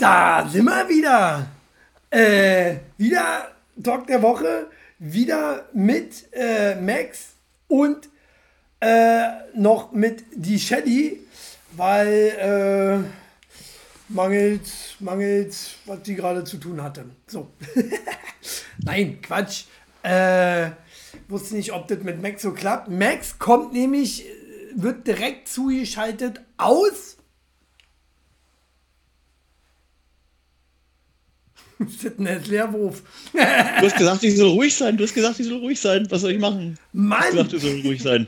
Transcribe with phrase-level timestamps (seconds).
[0.00, 1.46] Da sind wir wieder.
[2.08, 3.48] Äh, wieder
[3.82, 4.68] Talk der Woche.
[4.98, 7.34] Wieder mit äh, Max
[7.68, 8.08] und
[8.80, 11.20] äh, noch mit die Shelly,
[11.72, 17.04] weil äh, mangelt, mangelt, was sie gerade zu tun hatte.
[17.26, 17.50] So.
[18.82, 19.64] Nein, Quatsch.
[20.02, 20.70] Äh,
[21.28, 22.88] wusste nicht, ob das mit Max so klappt.
[22.88, 24.32] Max kommt nämlich, äh,
[24.76, 27.18] wird direkt zugeschaltet aus.
[31.80, 33.02] Jetzt Leerwurf?
[33.32, 34.96] Du hast gesagt, ich soll ruhig sein.
[34.96, 36.06] Du hast gesagt, ich soll ruhig sein.
[36.10, 36.78] Was soll ich machen?
[36.92, 37.30] Du hast Mann!
[37.30, 38.26] gesagt, du soll ruhig sein.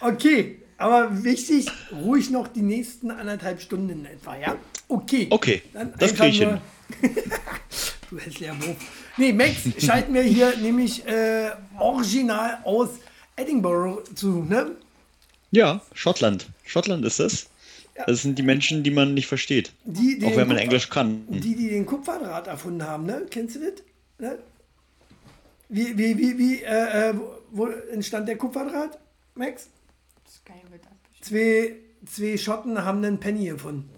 [0.00, 4.56] Okay, aber wichtig, ruhig noch die nächsten anderthalb Stunden etwa, ja?
[4.88, 5.26] Okay.
[5.30, 6.60] Okay, Dann das einfach krieg ich nur-
[8.10, 8.76] du hässlicher Wurf.
[9.16, 12.90] Nee, Max schalten wir hier nämlich äh, original aus
[13.36, 14.72] Edinburgh zu, ne?
[15.50, 16.46] Ja, Schottland.
[16.64, 17.48] Schottland ist es.
[18.06, 19.72] Das sind die Menschen, die man nicht versteht.
[19.84, 21.26] Die, die Auch wenn man Kupfer- Englisch kann.
[21.28, 23.26] Die, die den Kupferdraht erfunden haben, ne?
[23.30, 23.82] Kennst du das?
[24.18, 24.38] Ne?
[25.68, 27.14] Wie, wie, wie, wie äh, äh,
[27.50, 28.98] wo entstand der Kupferdraht,
[29.34, 29.68] Max?
[31.20, 31.74] Zwei,
[32.06, 33.90] zwei Schotten haben einen Penny gefunden.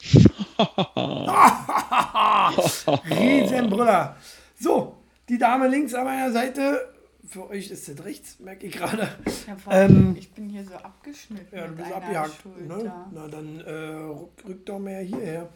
[3.10, 4.16] Riesenbrüller.
[4.60, 4.96] So,
[5.28, 6.92] die Dame links an meiner Seite.
[7.28, 9.08] Für euch ist das rechts, merke ich gerade.
[9.46, 11.46] Ja, vor allem, ich bin hier so abgeschnitten.
[11.52, 12.46] Ähm, Ja, du bist abgehakt.
[12.66, 12.92] Ne?
[13.12, 15.48] Na, dann äh, rück, rück doch mehr hierher.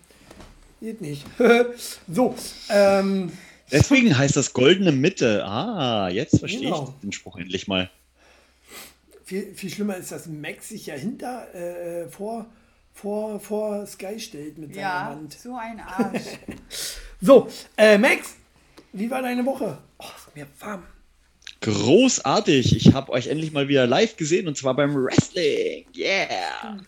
[0.81, 1.25] Geht nicht.
[2.09, 2.34] so,
[2.69, 3.33] ähm,
[3.70, 5.45] Deswegen heißt das goldene Mitte.
[5.47, 6.89] Ah, jetzt verstehe Genau.
[6.95, 7.89] ich den Spruch endlich mal.
[9.25, 12.44] viel, viel schlimmer ist, dass Max sich ja hinter, äh, vor,
[12.93, 15.33] vor, vor Sky stellt mit seiner Ja, Wand.
[15.33, 16.22] so ein Arsch.
[17.25, 18.34] So, äh, Max,
[18.93, 19.78] wie war deine Woche?
[19.99, 20.83] Oh, ist mir warm.
[21.62, 22.77] Großartig.
[22.77, 25.84] Ich habe euch endlich mal wieder live gesehen und zwar beim Wrestling.
[25.97, 26.78] Yeah.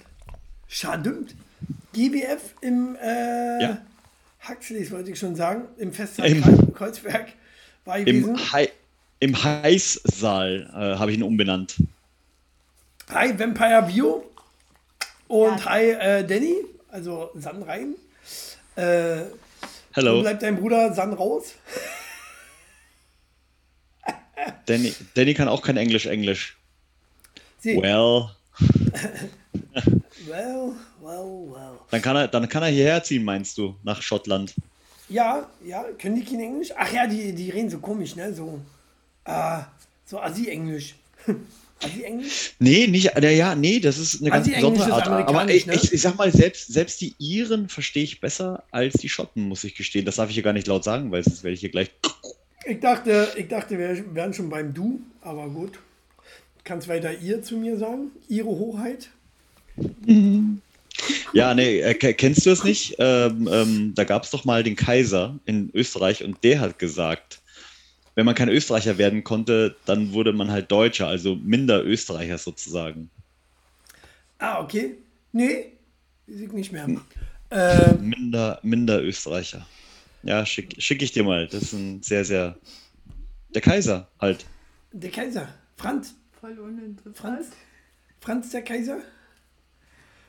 [0.69, 1.35] Schadümmt.
[1.93, 3.79] GBF im äh, Ja.
[4.49, 7.29] Huxleys, wollte ich schon sagen, im Festsaal Im- Kreuz- Kreuzberg
[7.85, 8.31] war gewesen.
[8.31, 8.69] Im, Hei
[9.21, 11.77] im Heißsaal äh, habe ich ihn umbenannt.
[13.11, 14.25] Hi Vampire Bio
[15.29, 15.65] und Ja.
[15.67, 16.57] hi äh, Danny,
[16.91, 17.95] also San rein.
[18.77, 20.21] Äh, wo Hallo.
[20.23, 21.55] bleibt dein Bruder San raus?
[24.67, 26.57] Danny, Danny kann auch kein Englisch Englisch.
[27.61, 28.31] Sie, Well,
[30.27, 31.79] well, well, well.
[31.91, 34.55] dann kann er, dann kann er hierher ziehen, meinst du, nach Schottland.
[35.09, 36.71] Ja, ja, können die kein Englisch?
[36.77, 38.33] Ach ja, die, die reden so komisch, ne?
[38.33, 38.61] So,
[39.25, 39.61] äh,
[40.07, 40.95] so Assi-Englisch.
[41.83, 42.55] Assi-Englisch?
[42.59, 45.09] Nee, nicht, äh, ja, nee, das ist eine ganz besondere Art.
[45.09, 45.75] Aber ich, ne?
[45.75, 49.65] ich, ich sag mal, selbst, selbst die Iren verstehe ich besser als die Schotten, muss
[49.65, 50.07] ich gestehen.
[50.07, 51.91] Das darf ich hier gar nicht laut sagen, weil sonst werde ich hier gleich.
[52.67, 55.79] Ich dachte, ich dachte, wir wären schon beim Du, aber gut.
[56.65, 58.11] Kannst weiter ihr zu mir sagen?
[58.29, 59.11] Ihre Hoheit?
[61.35, 62.97] Ja, nee, äh, ke- kennst du es nicht?
[62.99, 67.43] Ähm, ähm, da gab es doch mal den Kaiser in Österreich und der hat gesagt,
[68.15, 73.11] wenn man kein Österreicher werden konnte, dann wurde man halt Deutscher, also minder Österreicher sozusagen.
[74.39, 74.97] Ah, okay.
[75.33, 75.73] Nee,
[76.27, 76.89] weiß ich nicht mehr.
[77.51, 79.67] Äh, Minder, minder Österreicher.
[80.25, 81.47] Ja, schicke schick ich dir mal.
[81.47, 82.57] Das ist ein sehr, sehr.
[83.55, 84.45] Der Kaiser halt.
[84.93, 85.49] der Kaiser.
[85.77, 86.15] Franz.
[86.41, 87.17] Voll uninteressant.
[87.17, 87.47] Franz?
[88.21, 88.99] Franz der Kaiser?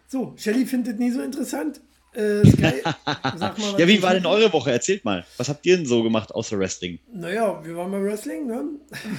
[0.07, 1.81] So, Shelly findet nie so interessant.
[2.13, 2.81] Äh, Sky,
[3.35, 4.71] sag mal, was Ja, wie war denn eure Woche?
[4.71, 5.25] Erzählt mal.
[5.37, 6.99] Was habt ihr denn so gemacht außer Wrestling?
[7.11, 8.63] Naja, wir waren beim Wrestling, ne?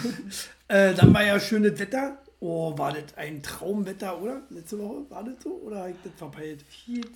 [0.69, 2.19] äh, dann war ja schönes Wetter.
[2.41, 4.43] Oh, war das ein Traumwetter, oder?
[4.51, 5.09] Letzte Woche?
[5.09, 5.51] War das so?
[5.65, 6.65] Oder habe ich das verpeilt?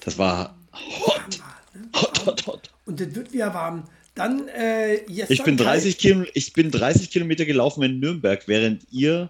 [0.00, 1.38] Das war hot,
[1.74, 1.88] ne?
[1.94, 2.70] hot, hot, hot.
[2.86, 3.84] Und das wird wieder warm.
[4.14, 5.68] Dann, äh, Ich bin, kalt.
[5.68, 9.28] 30 Kilo, ich bin 30 Kilometer gelaufen in Nürnberg, während ihr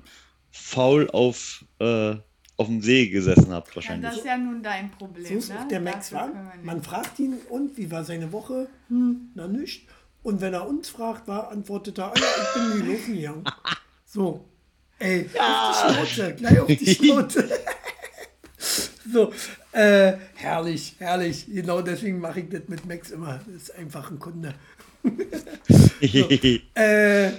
[0.50, 2.14] faul auf, äh,
[2.56, 4.10] auf dem See gesessen habt, Ja, wahrscheinlich.
[4.10, 5.26] das ist ja nun dein Problem.
[5.26, 5.60] So ist ne?
[5.60, 6.30] auch der Max, war.
[6.62, 8.68] Man fragt ihn, und wie war seine Woche?
[8.88, 9.86] Hm, na nicht.
[10.22, 13.44] Und wenn er uns fragt, war, antwortet er, ah ja, ich bin gelaufen gegangen.
[14.12, 14.44] So.
[15.00, 17.48] Ey, auf die Schnauze, gleich auf die Schnauze.
[19.12, 19.32] so,
[19.72, 21.46] äh, herrlich, herrlich.
[21.48, 23.40] Genau deswegen mache ich das mit Max immer.
[23.46, 24.54] Das ist einfach ein Kunde.
[26.74, 27.30] Äh,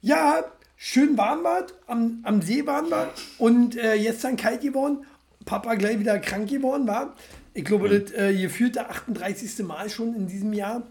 [0.00, 0.44] ja,
[0.76, 5.04] schön warm war, am, am See waren wir und äh, gestern kalt geworden.
[5.44, 7.16] Papa gleich wieder krank geworden war.
[7.58, 9.66] Ich glaube, das äh, gefühlte 38.
[9.66, 10.82] Mal schon in diesem Jahr.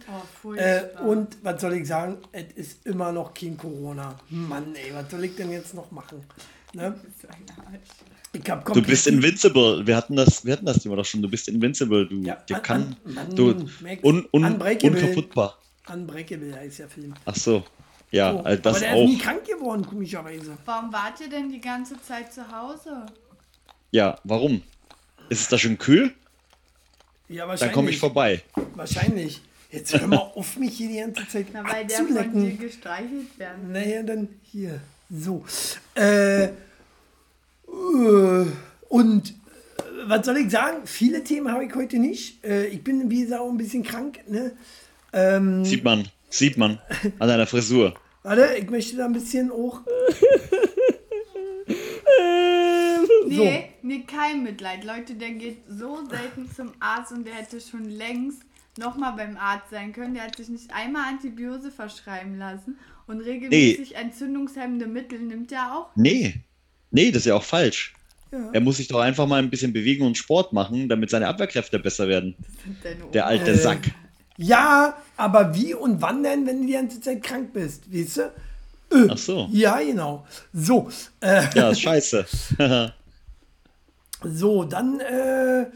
[0.43, 2.17] Oh, äh, und was soll ich sagen?
[2.33, 4.15] Es ist immer noch kein Corona.
[4.29, 6.23] Mann, ey, was soll ich denn jetzt noch machen?
[6.73, 6.99] Ne?
[8.73, 9.87] Du bist invincible.
[9.87, 11.21] Wir hatten das, wir hatten das Thema doch schon.
[11.21, 12.05] Du bist invincible.
[12.05, 13.69] Du, Ja, dir an- kann, an- du, un,
[14.03, 14.89] un, unbreakable.
[14.99, 15.57] unverputtbar.
[15.91, 17.13] Unbreakable heißt der Film.
[17.25, 17.63] Ach so.
[18.11, 19.03] Ja, So, also das aber der auch.
[19.05, 20.57] ist nie krank geworden, komischerweise.
[20.65, 23.05] Warum wart ihr denn die ganze Zeit zu Hause?
[23.91, 24.61] Ja, warum?
[25.29, 26.13] Ist es da schon kühl?
[27.29, 27.73] Ja, Dann wahrscheinlich.
[27.75, 28.41] komme ich vorbei.
[28.75, 29.41] Wahrscheinlich.
[29.69, 33.37] Jetzt hör mal auf, mich hier die ganze Zeit Na, weil der von dir gestreichelt
[33.37, 33.71] werden.
[33.71, 34.79] Naja, dann hier.
[35.09, 35.43] So.
[35.95, 36.49] Äh, äh,
[38.89, 39.33] und äh,
[40.05, 40.77] was soll ich sagen?
[40.85, 42.43] Viele Themen habe ich heute nicht.
[42.45, 44.19] Äh, ich bin, wie gesagt, auch ein bisschen krank.
[44.27, 44.53] Ne?
[45.11, 46.79] Ähm, Sieht man, sieht man
[47.19, 47.93] an deiner Frisur.
[48.23, 49.81] warte, ich möchte da ein bisschen auch.
[53.27, 54.83] Nee, nee, kein Mitleid.
[54.83, 58.41] Leute, der geht so selten zum Arzt und der hätte schon längst
[58.77, 60.13] nochmal beim Arzt sein können.
[60.13, 62.77] Der hat sich nicht einmal Antibiose verschreiben lassen
[63.07, 65.87] und regelmäßig entzündungshemmende Mittel nimmt er auch.
[65.95, 66.41] Nee,
[66.91, 67.93] nee, das ist ja auch falsch.
[68.31, 68.49] Ja.
[68.51, 71.79] Er muss sich doch einfach mal ein bisschen bewegen und Sport machen, damit seine Abwehrkräfte
[71.79, 72.35] besser werden.
[73.13, 73.79] Der alte Äh, Sack.
[74.37, 77.91] Ja, aber wie und wann denn, wenn du die ganze Zeit krank bist?
[77.91, 78.31] Weißt du?
[79.09, 79.49] Ach so.
[79.51, 80.25] Ja, genau.
[80.53, 80.89] So,
[81.21, 82.25] äh, Ja, ist scheiße.
[84.23, 85.67] so dann äh,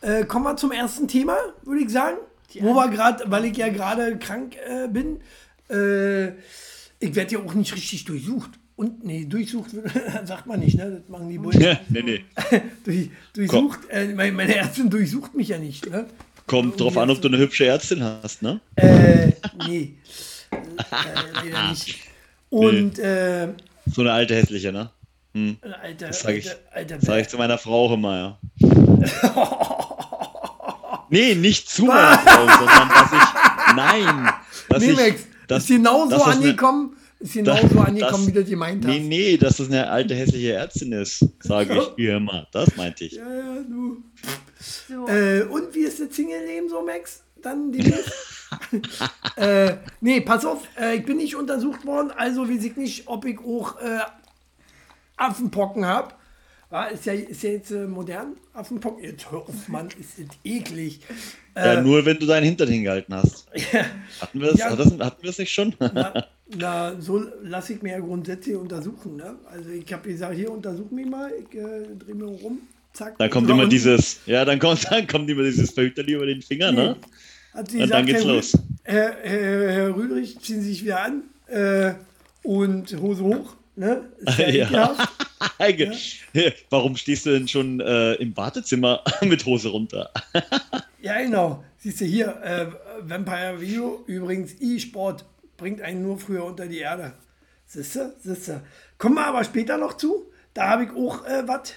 [0.00, 2.18] äh, kommen wir zum ersten Thema, würde ich sagen.
[2.54, 5.20] Die Wo wir gerade, weil ich ja gerade krank äh, bin,
[5.70, 6.28] äh,
[7.00, 8.50] ich werde ja auch nicht richtig durchsucht.
[8.76, 9.70] Und nee, durchsucht
[10.24, 11.00] sagt man nicht, ne?
[11.00, 11.78] Das machen die Bullen.
[11.88, 12.24] nee, nee.
[12.84, 16.06] Durch, durchsucht, äh, meine, meine Ärztin durchsucht mich ja nicht, ne?
[16.46, 18.60] Kommt drauf an, ob du eine hübsche Ärztin hast, ne?
[18.76, 19.32] Äh,
[19.66, 19.94] nee.
[20.50, 21.98] äh, nicht.
[22.50, 23.48] Und äh,
[23.92, 24.90] So eine alte hässliche, ne?
[25.46, 25.56] Hm.
[25.82, 28.38] alter, Das sag ich, alter, alter das sag ich zu meiner Frau auch immer, ja.
[31.10, 33.74] Nee, nicht zu meiner Frau, sondern dass ich.
[33.76, 34.28] Nein!
[34.68, 38.26] Dass Nee, ich, Max, dass, ist genauso dass das eine- angekommen, ist genauso dass- angekommen,
[38.26, 38.92] wie du das gemeint hast.
[38.92, 42.46] Nee, nee, dass das eine alte hässliche Ärztin ist, sage ich hier immer.
[42.52, 43.12] Das meinte ich.
[43.12, 44.02] Ja, ja, du.
[44.60, 47.22] So, Äh, und wie ist das Single-Leben so, Max?
[47.40, 48.12] Dann demnächst?
[49.36, 53.24] äh, nee, pass auf, äh, ich bin nicht untersucht worden, also weiß ich nicht, ob
[53.24, 54.00] ich auch äh,
[55.18, 56.14] Affenpocken habe.
[56.92, 59.02] Ist ja, ist ja jetzt äh, modern, Affenpocken.
[59.02, 61.00] Jetzt hör auf, Mann, ist das eklig.
[61.56, 63.46] Ja, nur wenn du deinen Hintern hingehalten hast.
[64.20, 64.70] Hatten wir das, Ja.
[64.70, 65.74] hat das, hatten wir das nicht schon?
[65.80, 66.26] Na,
[66.56, 69.16] na so lasse ich mir ja grundsätzlich untersuchen.
[69.16, 69.36] Ne?
[69.50, 72.60] Also ich habe gesagt, hier untersuch mich mal, ich äh, drehe mir rum,
[72.92, 73.16] zack.
[73.18, 76.70] Dann kommt immer dieses, ja, dann kommt, dann kommt immer dieses Verhüterli über den Finger,
[76.70, 76.96] ne?
[77.54, 78.52] Hat sie Und dann geht's Herr, los.
[78.84, 81.94] Herr, Herr, Herr Rüdrich, ziehen Sie sich wieder an äh,
[82.42, 83.54] und Hose hoch.
[83.78, 84.08] Ne?
[84.36, 84.96] Ja, Ja.
[86.70, 90.10] Warum stehst du denn schon äh, im Badezimmer mit Hose runter?
[91.00, 91.64] ja, genau.
[91.78, 92.66] Siehst du hier, äh,
[93.08, 95.24] Vampire Video, übrigens E-Sport
[95.56, 97.12] bringt einen nur früher unter die Erde.
[97.66, 98.60] Siehst du, siehst du.
[98.98, 100.26] Kommen wir aber später noch zu.
[100.54, 101.74] Da habe ich auch äh, was.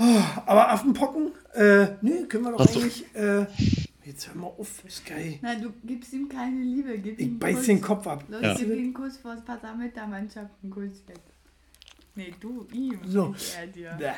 [0.00, 3.04] Oh, aber Affenpocken, äh, nee, können wir doch Hast eigentlich.
[3.14, 3.46] Äh,
[4.08, 5.38] jetzt hör mal auf, ist geil.
[5.42, 6.98] na, du gibst ihm keine Liebe.
[6.98, 7.66] Gib Ich ihm beiß Kuss.
[7.66, 8.24] den Kopf ab.
[8.28, 8.54] Los, Ja.
[8.54, 10.50] gib ihm einen Kuss vor Passamenta-Mannschaft.
[10.62, 11.20] Einen Kuss jetzt.
[12.14, 12.98] Nee, du, ihm.
[13.06, 13.28] So.
[13.28, 13.90] nicht er dir.
[13.98, 14.12] Bäh.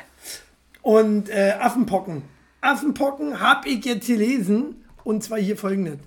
[0.81, 2.23] Und äh, Affenpocken.
[2.61, 4.83] Affenpocken habe ich jetzt gelesen.
[5.03, 5.99] Und zwar hier folgendes.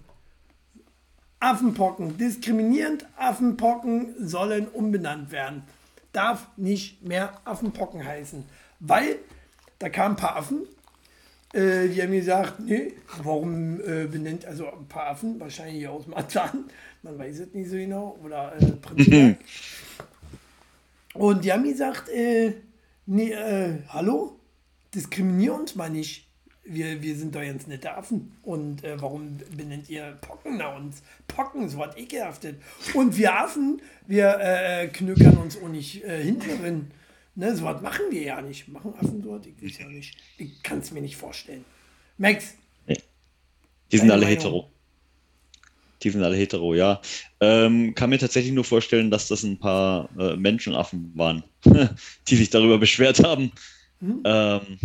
[1.41, 2.17] Affenpocken.
[2.19, 3.07] Diskriminierend.
[3.17, 5.63] Affenpocken sollen umbenannt werden.
[6.13, 8.45] Darf nicht mehr Affenpocken heißen.
[8.81, 9.19] Weil
[9.79, 10.63] da kamen ein paar Affen.
[11.55, 16.65] Äh, die haben gesagt, nee, warum äh, benennt, also ein paar Affen, wahrscheinlich aus Marzahn,
[17.03, 19.37] man weiß es nicht so genau, oder äh, Prinzberg.
[21.15, 22.55] Und die haben gesagt, äh,
[23.07, 24.41] nee, äh, hallo,
[24.95, 26.27] diskriminier uns mal nicht.
[26.65, 28.33] Wir, wir sind doch ganz nette Affen.
[28.43, 31.03] Und äh, warum benennt ihr Pocken nach uns?
[31.29, 32.55] Pocken, so was ekelhaftes.
[32.95, 36.91] Und wir Affen, wir äh, knökern uns auch nicht äh, hinteren.
[37.37, 38.69] Ne, so was machen wir ja nicht.
[38.69, 39.47] Machen Affen so was?
[39.47, 40.17] Ich weiß ja nicht.
[40.39, 41.65] Ich kann es mir nicht vorstellen.
[42.17, 42.55] Max,
[42.89, 44.37] Die sind alle Meinung?
[44.39, 44.71] hetero.
[46.03, 47.01] Die sind alle hetero, ja.
[47.41, 51.43] Ähm, kann mir tatsächlich nur vorstellen, dass das ein paar äh, Menschenaffen waren,
[52.29, 53.51] die sich darüber beschwert haben.
[54.01, 54.21] Mhm.
[54.25, 54.79] Ähm,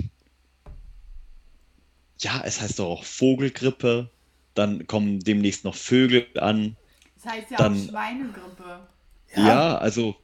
[2.22, 4.10] ja, es heißt doch auch Vogelgrippe.
[4.56, 6.76] Dann kommen demnächst noch Vögel an.
[7.22, 8.80] Das heißt ja Dann- auch Schweinegrippe.
[9.36, 10.16] Ja, also,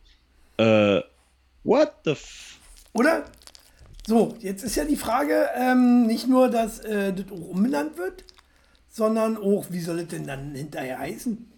[0.58, 1.02] äh,
[1.66, 2.60] what the f
[2.94, 3.26] Oder?
[4.08, 8.24] So, jetzt ist ja die Frage, ähm, nicht nur, dass äh, das auch umbenannt wird,
[8.88, 11.52] sondern auch, wie soll es denn dann hinterher heißen?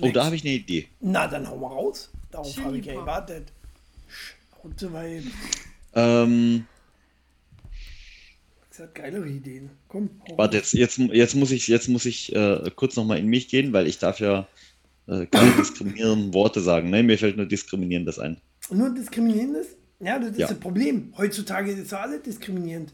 [0.00, 0.88] Oh, da habe ich eine Idee.
[1.00, 2.10] Na, dann hau mal raus.
[2.30, 3.52] Darauf habe ich ja gewartet.
[4.60, 5.22] Gute weil
[5.94, 6.66] Ähm,
[8.62, 9.70] ich gesagt, geilere Ideen.
[9.88, 13.26] Komm, hau warte, jetzt, jetzt, jetzt muss ich, jetzt muss ich äh, kurz nochmal in
[13.26, 14.48] mich gehen, weil ich darf ja
[15.06, 16.90] äh, keine diskriminierenden Worte sagen.
[16.90, 17.02] Ne?
[17.02, 18.40] Mir fällt nur diskriminierendes ein.
[18.70, 19.68] Nur diskriminierendes?
[20.00, 20.46] Ja, das ist Ja.
[20.48, 21.12] das Problem.
[21.16, 22.92] Heutzutage ist ja alles diskriminierend.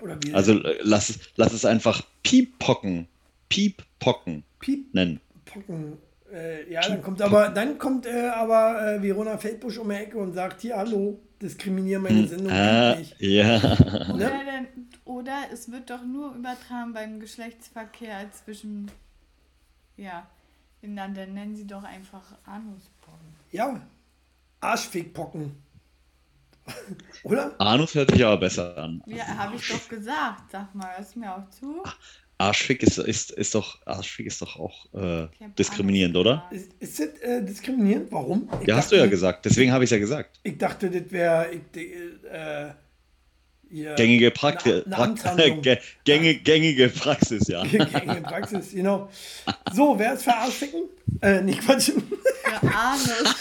[0.00, 0.34] Oder wie?
[0.34, 3.08] Also äh, lass, es- lass es einfach Pieppocken,
[3.48, 4.92] Pieppocken Piep.
[4.94, 5.20] nennen.
[5.44, 5.98] Pocken.
[6.32, 10.18] Äh, ja, dann kommt aber, dann kommt äh, aber äh, Verona Feldbusch um die Ecke
[10.18, 13.14] und sagt, hier, hallo, diskriminiere meine Sendung Ah, nicht.
[13.20, 13.56] ja.
[14.12, 14.66] Oder, denn,
[15.04, 18.90] oder es wird doch nur übertragen beim Geschlechtsverkehr zwischen,
[19.96, 20.28] ja,
[20.82, 23.18] dann, dann nennen sie doch einfach Anusporn.
[23.52, 23.80] Ja,
[24.60, 25.52] Arschfickpocken.
[27.22, 27.54] Oder?
[27.60, 29.02] Anus hört sich aber besser an.
[29.06, 30.50] Ja, habe ich doch gesagt.
[30.50, 31.82] Sag mal, hörst du mir auch zu?
[32.38, 35.28] Arschfick ist, ist, ist doch, Arschfick ist doch auch äh,
[35.58, 36.44] diskriminierend, oder?
[36.50, 38.12] Ist, ist das äh, diskriminierend?
[38.12, 38.48] Warum?
[38.60, 39.44] Ich Ja, hast du ja dachte- gesagt.
[39.46, 40.38] Deswegen habe ich ja gesagt.
[40.42, 42.70] Ich dachte, das wäre äh,
[43.70, 44.84] Gängige Praxis.
[44.86, 45.62] Eine- eine Amtshandlung.
[46.04, 47.62] Gängige, gängige Praxis, ja.
[47.64, 49.08] Gängige Praxis, genau.
[49.72, 50.82] So, wer ist für Arschficken?
[51.20, 51.90] Äh, nicht Quatsch.
[51.90, 53.34] Für Anus.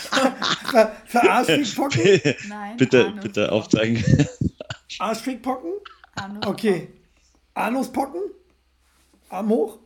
[1.05, 2.01] für, Arschfickpocken?
[2.49, 2.77] Nein.
[2.77, 4.03] bitte, Anus bitte aufzeigen.
[4.99, 5.71] Arschfickpocken?
[6.15, 6.87] Anus Okay.
[7.53, 8.21] Anuspocken?
[9.29, 9.79] Arm hoch?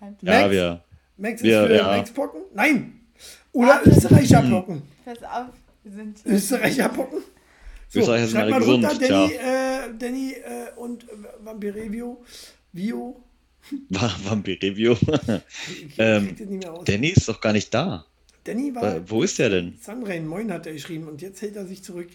[0.00, 0.16] Halt.
[0.22, 0.50] Ja, Max?
[0.50, 0.84] wir.
[1.16, 1.96] Max ist Wir- für ja.
[1.96, 2.40] Maxpocken?
[2.54, 3.00] Nein.
[3.52, 4.82] Oder Österreicherpocken?
[5.04, 5.46] Pass auf,
[5.84, 7.18] wir sind Österreicherpocken?
[7.92, 11.08] So, schreib alle mal gesund, runter, Danny, äh, Danny äh, und äh,
[11.44, 12.24] Vampirevio.
[12.72, 13.22] Vio.
[13.70, 13.80] Ich
[15.98, 16.34] Ähm.
[16.84, 18.04] Danny ist doch gar nicht da.
[18.44, 18.82] Danny war.
[18.82, 19.78] Wa- Wo ist der denn?
[19.80, 22.08] Sunrain, moin hat er geschrieben und jetzt hält er sich zurück.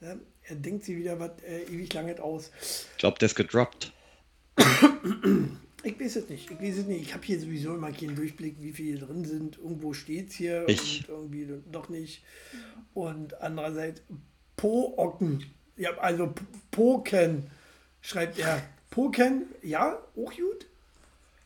[0.00, 2.50] Er denkt sich wieder was äh, ewig lange aus.
[2.92, 3.92] Ich glaube, der ist gedroppt.
[5.82, 6.50] Ich weiß es nicht.
[6.50, 7.02] Ich weiß es nicht.
[7.02, 9.56] Ich habe hier sowieso immer keinen Durchblick, wie viele drin sind.
[9.58, 11.08] Irgendwo steht es hier Ich.
[11.08, 12.22] und irgendwie doch nicht.
[12.94, 14.02] Und andererseits
[14.64, 15.44] Po-Ocken.
[15.76, 16.32] Ja, also
[16.70, 17.50] Poken
[18.00, 18.62] schreibt er.
[18.88, 20.66] Poken, ja, auch gut.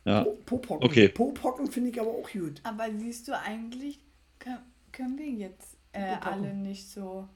[0.05, 0.23] Ja.
[0.23, 0.87] Po- Po-Pocken.
[0.87, 1.09] Okay.
[1.09, 2.61] Po-Pocken finde ich aber auch gut.
[2.63, 3.99] Aber siehst du, eigentlich
[4.39, 4.59] können,
[4.93, 7.29] können wir jetzt äh, alle nicht so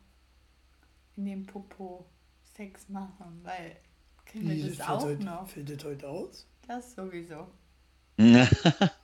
[1.16, 2.06] in dem Popo
[2.56, 3.74] Sex machen, weil
[4.26, 5.48] können wir das fällt auch heute, noch.
[5.48, 6.46] Fällt das heute aus?
[6.68, 7.48] Das sowieso.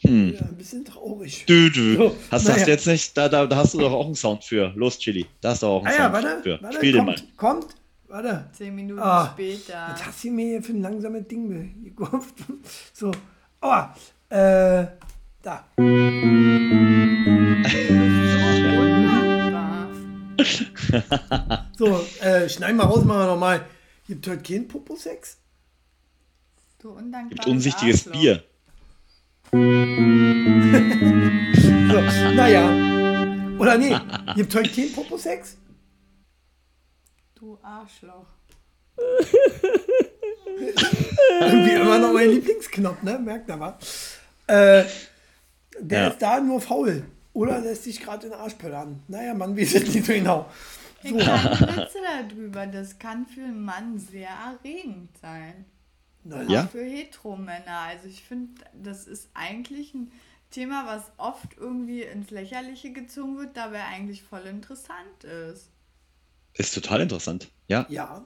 [0.00, 0.34] hm.
[0.34, 1.44] Ja, ein bisschen traurig.
[1.46, 1.96] Du, du.
[1.96, 2.64] So, hast, naja.
[2.64, 4.72] du jetzt nicht, da, da, da hast du doch auch einen Sound für.
[4.76, 5.26] Los, Chili.
[5.40, 6.62] Da hast du auch einen Ah ja, Sound warte, für.
[6.62, 7.14] warte, Spiel den mal.
[7.36, 7.74] kommt, kommt,
[8.08, 8.50] warte.
[8.52, 9.88] Zehn Minuten Ah, später.
[9.92, 12.34] Was hast du mir hier für ein langsames Ding gekauft?
[12.92, 13.10] So,
[13.60, 13.94] aua,
[14.28, 14.86] äh,
[15.42, 15.64] da.
[18.66, 19.88] Undankbar.
[21.78, 23.66] So, äh, schneiden wir raus, machen wir nochmal.
[24.06, 25.38] Gibt heute keinen Popo-Sex?
[26.80, 28.20] Du undankbares Gibt unsichtiges Arschloch.
[28.20, 28.42] Bier.
[29.52, 29.58] So,
[32.34, 32.68] naja.
[33.58, 33.96] Oder nee,
[34.34, 35.56] gibt heute keinen Popo-Sex?
[37.34, 38.26] Du Arschloch.
[41.40, 43.18] Irgendwie immer noch mein Lieblingsknopf, ne?
[43.18, 44.18] Merkt ihr was?
[44.46, 44.84] Äh,
[45.80, 46.08] der Ja.
[46.08, 47.04] ist da nur faul.
[47.32, 49.02] Oder lässt sich gerade in den Arsch pöllern.
[49.08, 50.50] Naja, man weiß es nicht so genau.
[51.02, 51.98] Ich keine Witze
[52.30, 52.66] darüber.
[52.66, 55.66] Das kann für einen Mann sehr erregend sein.
[56.28, 56.64] Na, Ja.
[56.64, 57.78] Auch für Heteromänner.
[57.80, 60.10] Also ich finde, das ist eigentlich ein
[60.50, 65.70] Thema, was oft irgendwie ins Lächerliche gezogen wird, dabei eigentlich voll interessant ist.
[66.54, 67.50] Ist total interessant.
[67.68, 67.86] Ja.
[67.88, 68.24] Ja.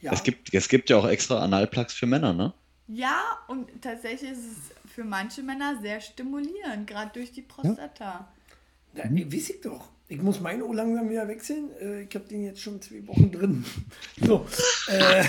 [0.00, 0.12] Ja.
[0.12, 2.54] Es, gibt, es gibt ja auch extra Analplugs für Männer, ne?
[2.86, 8.32] Ja, und tatsächlich ist es für manche Männer sehr stimulierend, gerade durch die Prostata.
[8.94, 9.88] Ja, ich weiß ich doch.
[10.10, 11.70] Ich muss meinen Ohr langsam wieder wechseln.
[11.80, 13.64] Äh, ich habe den jetzt schon zwei Wochen drin.
[14.26, 14.44] So,
[14.88, 15.24] äh,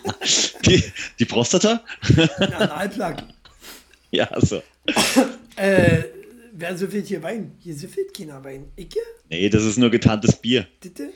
[0.64, 0.84] Die,
[1.18, 1.82] die Prostata?
[2.38, 3.16] Analplug.
[4.12, 4.60] Ja, so.
[5.54, 6.02] Äh,
[6.52, 7.52] wer süffelt hier Wein?
[7.60, 8.66] Hier süffelt keiner Wein.
[8.74, 8.88] Ich?
[9.28, 10.66] Nee, das ist nur getarntes Bier.
[10.80, 11.12] Bitte?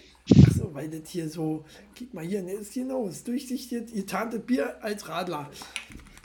[0.46, 1.64] Achso, weil das hier so.
[1.98, 3.08] Guck mal hier, ne, ist genau.
[3.08, 3.92] Ist durchsichtig.
[3.92, 5.50] Ihr tarntes Bier als Radler.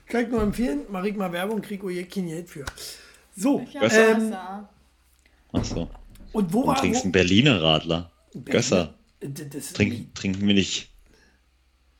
[0.07, 0.81] Kann ich nur empfehlen.
[0.91, 2.65] Mach ich mal Werbung, krieg hier kein Geld für.
[3.35, 4.69] So, Ich ähm, Wasser.
[5.53, 5.89] Ach so.
[6.33, 6.75] Und wo Du war.
[6.77, 8.11] trinkst Wo, einen Berliner Radler.
[8.45, 8.93] Gösser.
[9.19, 10.89] Äh, Das, Trink, trinken wir nicht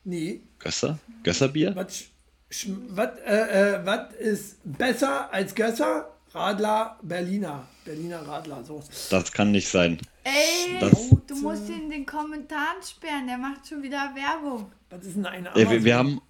[0.04, 0.40] Nee.
[0.58, 0.98] Gösser?
[1.22, 1.74] Gösserbier?
[1.76, 2.04] Was
[2.50, 6.06] sch- was, äh, äh, was ist besser als Gösser?
[6.32, 7.66] Radler, Berliner.
[7.84, 8.82] Berliner Radler, so.
[9.10, 9.98] Das kann nicht sein.
[10.22, 14.70] Ey, Das- du musst ihn in den Kommentaren sperren, der macht schon wieder Werbung.
[14.90, 15.84] Was ist denn eine Äh, wir, Amazon?
[15.84, 16.20] wir, haben,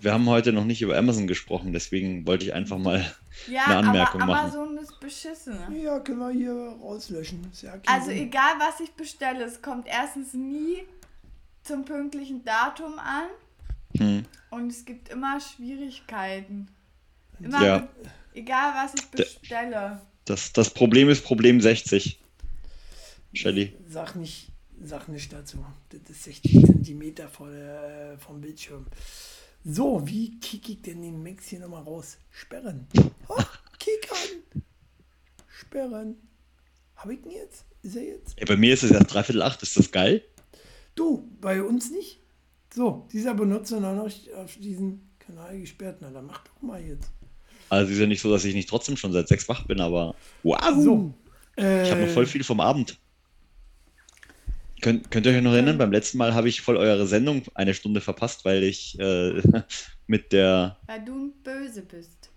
[0.00, 3.04] wir haben heute noch nicht über Amazon gesprochen, deswegen wollte ich einfach mal
[3.46, 4.50] Ja, eine Anmerkung aber machen.
[4.52, 5.58] Amazon ist beschissen.
[5.82, 6.52] Ja, können wir hier
[6.82, 7.50] rauslöschen.
[7.86, 8.18] Also Sinn.
[8.18, 10.82] egal, was ich bestelle, es kommt erstens nie
[11.62, 13.28] zum pünktlichen Datum an
[13.96, 14.24] Hm.
[14.50, 16.68] und es gibt immer Schwierigkeiten.
[17.40, 17.78] Immer Ja.
[17.78, 17.88] mit,
[18.34, 20.00] egal, was ich bestelle.
[20.24, 22.20] Das, das Problem ist Problem 60.
[23.32, 23.74] Shelly.
[23.88, 24.48] Sag nicht,
[24.82, 25.64] sag nicht dazu.
[25.90, 28.86] Das ist 60 Zentimeter vor der, äh, vom Bildschirm.
[29.64, 32.18] So, wie kick ich denn den Max hier nochmal raus?
[32.30, 32.86] Sperren.
[33.28, 33.42] Oh,
[33.78, 34.62] kick an.
[35.48, 36.16] Sperren.
[36.96, 37.64] Hab ich ihn jetzt?
[37.82, 38.34] Ist er jetzt?
[38.36, 39.62] Ey, bei mir ist es erst dreiviertel acht.
[39.62, 40.24] Ist das geil?
[40.94, 42.20] Du, bei uns nicht?
[42.74, 45.98] So, dieser Benutzer noch nicht auf diesen Kanal gesperrt.
[46.00, 47.10] Na, dann mach doch mal jetzt.
[47.68, 50.14] Also ist ja nicht so, dass ich nicht trotzdem schon seit sechs wach bin, aber
[50.42, 50.58] wow.
[50.82, 51.14] So.
[51.56, 52.98] Ich habe noch Äh, voll viel vom Abend.
[54.80, 57.74] Könnt Könnt, ihr euch noch erinnern, beim letzten Mal habe ich voll eure Sendung eine
[57.74, 59.42] Stunde verpasst, weil ich äh,
[60.06, 62.30] mit der, Weil du böse bist.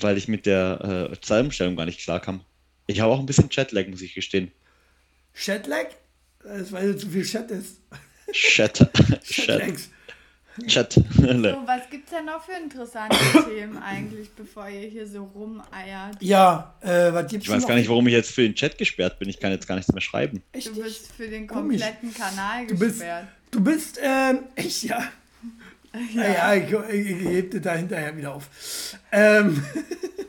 [0.00, 2.40] weil ich mit der äh, Zeitumstellung gar nicht klarkam.
[2.86, 4.50] Ich habe auch ein bisschen Chatlag, muss ich gestehen.
[5.34, 5.88] Chatlag?
[6.42, 7.80] Das ist, weil du zu viel Chat ist.
[8.32, 8.74] Chat.
[8.74, 9.22] Chat.
[9.24, 9.90] Chatlags.
[10.66, 10.94] Chat.
[11.14, 11.22] So,
[11.66, 13.16] was gibt's denn noch für interessante
[13.48, 16.16] Themen eigentlich, bevor ihr hier so rumeiert?
[16.20, 17.68] Ja, äh, was gibt's Ich weiß noch?
[17.68, 19.28] gar nicht, warum ich jetzt für den Chat gesperrt bin.
[19.28, 20.42] Ich kann jetzt gar nichts mehr schreiben.
[20.52, 21.80] Echt Du bist für den Komisch.
[21.80, 23.26] kompletten Kanal Du bist, gesperrt.
[23.50, 25.02] du bist, ähm, echt, ja.
[26.14, 28.48] Naja, ich, ich, ich hebe das da hinterher wieder auf.
[29.12, 29.62] Ähm,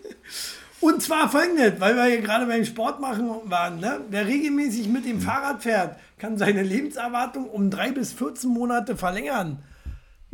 [0.80, 3.80] und zwar folgendes, weil wir hier gerade beim Sport machen waren.
[3.80, 4.02] Ne?
[4.10, 9.64] Wer regelmäßig mit dem Fahrrad fährt, kann seine Lebenserwartung um drei bis 14 Monate verlängern.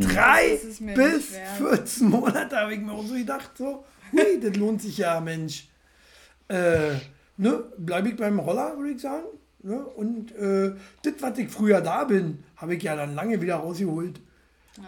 [0.02, 1.58] Drei bis nicht wert.
[1.58, 3.52] 14 Monate, habe ich mir auch so gedacht.
[3.58, 5.68] So, hui, das lohnt sich ja, Mensch.
[6.48, 6.96] Äh,
[7.38, 9.26] ne, bleibe ich beim Roller, würde ich sagen.
[9.64, 9.78] Ne?
[9.78, 14.20] Und äh, das, was ich früher da bin, habe ich ja dann lange wieder rausgeholt.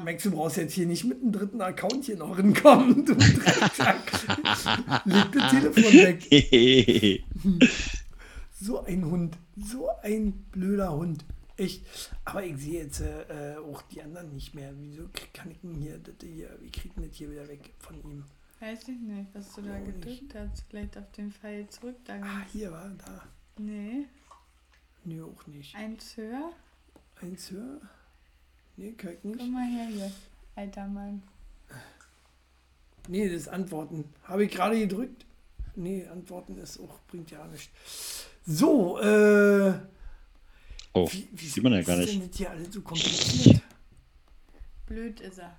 [0.03, 3.99] Max, du brauchst jetzt hier nicht mit einem dritten Account hier noch hinkommen, du Drecksack.
[5.05, 7.23] Leg das Telefon weg.
[8.65, 11.25] So ein Hund, so ein blöder Hund.
[11.57, 11.85] Echt.
[12.25, 14.73] Aber ich sehe jetzt äh, auch die anderen nicht mehr.
[14.79, 17.95] Wieso kann ich denn hier, das hier, wie kriegt man das hier wieder weg von
[18.03, 18.23] ihm?
[18.59, 20.63] Weiß ich nicht, was du da Oh, gedrückt hast.
[20.69, 21.97] Vielleicht auf den Pfeil zurück.
[22.05, 23.23] Da Ah, hier war da.
[23.57, 24.05] nee,
[25.05, 25.75] Nee, auch nicht.
[25.75, 26.51] eins höher.
[27.21, 27.81] Eins höher?
[28.77, 29.37] Nee, kann ich nicht.
[29.39, 30.11] Komm mal her hier,
[30.55, 31.21] alter Mann.
[33.09, 34.05] Nee, das ist Antworten.
[34.23, 35.25] Habe ich gerade gedrückt?
[35.75, 38.25] Nee, Antworten ist auch, bringt ja nichts.
[38.45, 39.73] So, äh.
[40.93, 42.13] Oh, wie, wie sieht man ja gar nicht.
[42.13, 43.61] denn hier alles so kompliziert?
[44.85, 45.57] Blöd ist er.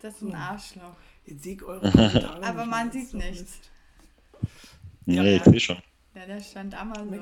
[0.00, 0.96] Das ist ein Arschloch.
[1.24, 2.42] Jetzt sehe ich eure Kommentare.
[2.42, 3.40] Aber nicht man sieht So nichts.
[3.40, 3.70] Mist.
[5.06, 5.76] Nee, ich sehe schon.
[6.14, 7.20] Ja, da stand Amazon.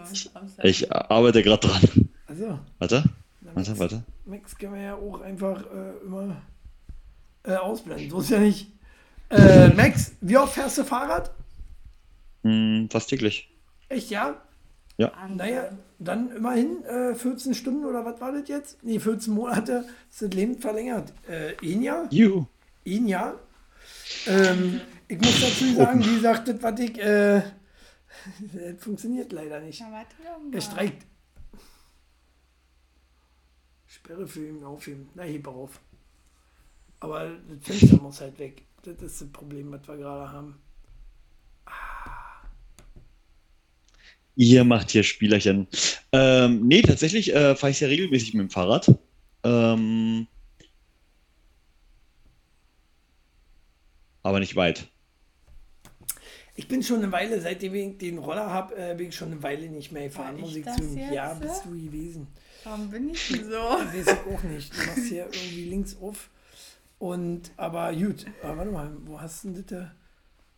[0.62, 2.08] Ich arbeite gerade dran.
[2.26, 3.04] Also, Warte,
[3.40, 4.04] na, warte, Max, warte.
[4.24, 6.40] Max können wir ja auch einfach äh, immer
[7.42, 8.08] äh, ausblenden.
[8.10, 8.68] So ist ja nicht.
[9.30, 11.30] Äh, Max, wie oft fährst du Fahrrad?
[12.42, 13.50] Hm, fast täglich.
[13.88, 14.40] Echt, ja?
[15.08, 15.36] Wahnsinn.
[15.36, 18.82] Naja, dann immerhin äh, 14 Stunden oder was war das jetzt?
[18.82, 21.12] Nee, 14 Monate ist das Leben verlängert.
[21.28, 22.06] Äh, ein Jahr?
[22.10, 22.46] Juhu.
[22.86, 23.34] Ein Jahr.
[24.26, 27.42] Ähm, ich muss dazu sagen, wie gesagt, das, was ich, äh,
[28.40, 29.80] das funktioniert leider nicht.
[29.80, 30.54] Na, warte doch mal.
[30.54, 31.06] Er streikt.
[33.86, 35.08] Sperre für ihn aufheben.
[35.14, 35.80] Na, heb auf.
[37.00, 38.62] Aber das Fenster muss halt weg.
[38.82, 40.60] Das ist das Problem, was wir gerade haben.
[44.36, 45.66] Ihr macht hier Spielerchen.
[46.12, 48.94] Ähm, nee, tatsächlich äh, fahre ich sehr regelmäßig mit dem Fahrrad.
[49.44, 50.26] Ähm,
[54.22, 54.86] aber nicht weit.
[56.56, 59.42] Ich bin schon eine Weile, seitdem ich den Roller habe, äh, bin ich schon eine
[59.42, 61.12] Weile nicht mehr gefahren, muss ich das jetzt?
[61.12, 62.26] Ja, bist du gewesen.
[62.64, 63.52] Warum bin ich denn so?
[63.52, 64.72] Weiß ich auch nicht.
[64.72, 66.28] Du machst hier irgendwie links auf.
[66.98, 69.88] Und, aber gut, aber warte mal, wo hast du denn das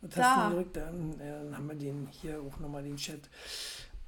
[0.02, 0.76] denn gedrückt?
[0.76, 3.20] Dann, dann haben wir den hier auch nochmal den Chat.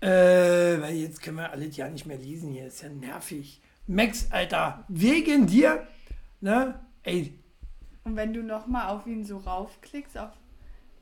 [0.00, 2.66] Äh, weil jetzt können wir alles ja nicht mehr lesen hier.
[2.66, 3.60] Ist ja nervig.
[3.86, 5.86] Max, Alter, wegen dir,
[6.40, 6.80] ne?
[7.02, 7.38] Ey,
[8.04, 10.30] Und wenn du nochmal auf ihn so raufklickst, auf.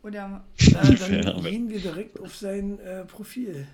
[0.02, 0.44] Oder.
[0.58, 3.66] äh, dann gehen wir direkt auf sein äh, Profil.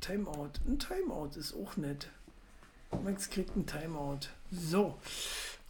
[0.00, 0.52] Timeout.
[0.66, 2.08] Ein Timeout ist auch nett.
[3.02, 4.28] Max kriegt ein Timeout.
[4.50, 4.98] So.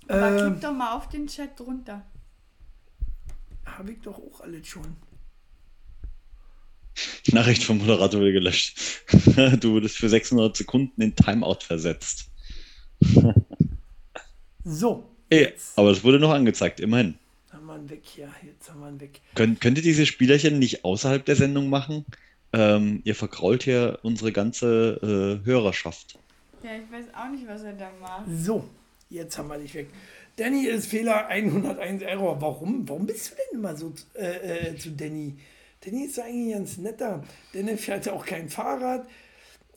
[0.08, 2.02] Aber Ähm, klick doch mal auf den Chat drunter.
[3.78, 4.96] Habe ich doch auch alles schon.
[7.32, 8.78] Nachricht vom Moderator wurde gelöscht.
[9.60, 12.26] du wurdest für 600 Sekunden in Timeout versetzt.
[14.66, 17.16] So, Ey, aber es wurde noch angezeigt, immerhin.
[17.52, 18.30] haben wir ihn weg hier.
[18.42, 19.20] Jetzt haben wir ihn weg.
[19.34, 22.06] Könnt, könnt ihr diese Spielerchen nicht außerhalb der Sendung machen?
[22.54, 26.18] Ähm, ihr vergrault hier unsere ganze äh, Hörerschaft.
[26.62, 28.24] Ja, ich weiß auch nicht, was er da macht.
[28.38, 28.64] So,
[29.10, 29.88] jetzt haben wir dich weg.
[30.36, 32.40] Danny ist Fehler 101 Error.
[32.40, 32.88] Warum?
[32.88, 35.36] Warum bist du denn immer so äh, äh, zu Danny?
[35.84, 37.22] Danny ist eigentlich ganz netter.
[37.52, 39.06] Danny fährt ja auch kein Fahrrad,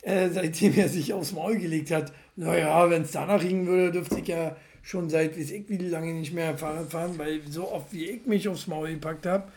[0.02, 2.12] äh, seitdem er sich aufs Maul gelegt hat.
[2.34, 6.12] Naja, wenn es danach liegen würde, dürfte ich ja schon seit weiß ich wie lange
[6.14, 9.52] nicht mehr Fahrrad fahren, weil so oft wie ich mich aufs Maul gepackt habe,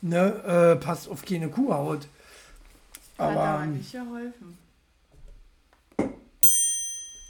[0.00, 2.06] ne, äh, passt auf keine Kuhhaut.
[3.18, 4.58] Hat Aber aber nicht geholfen.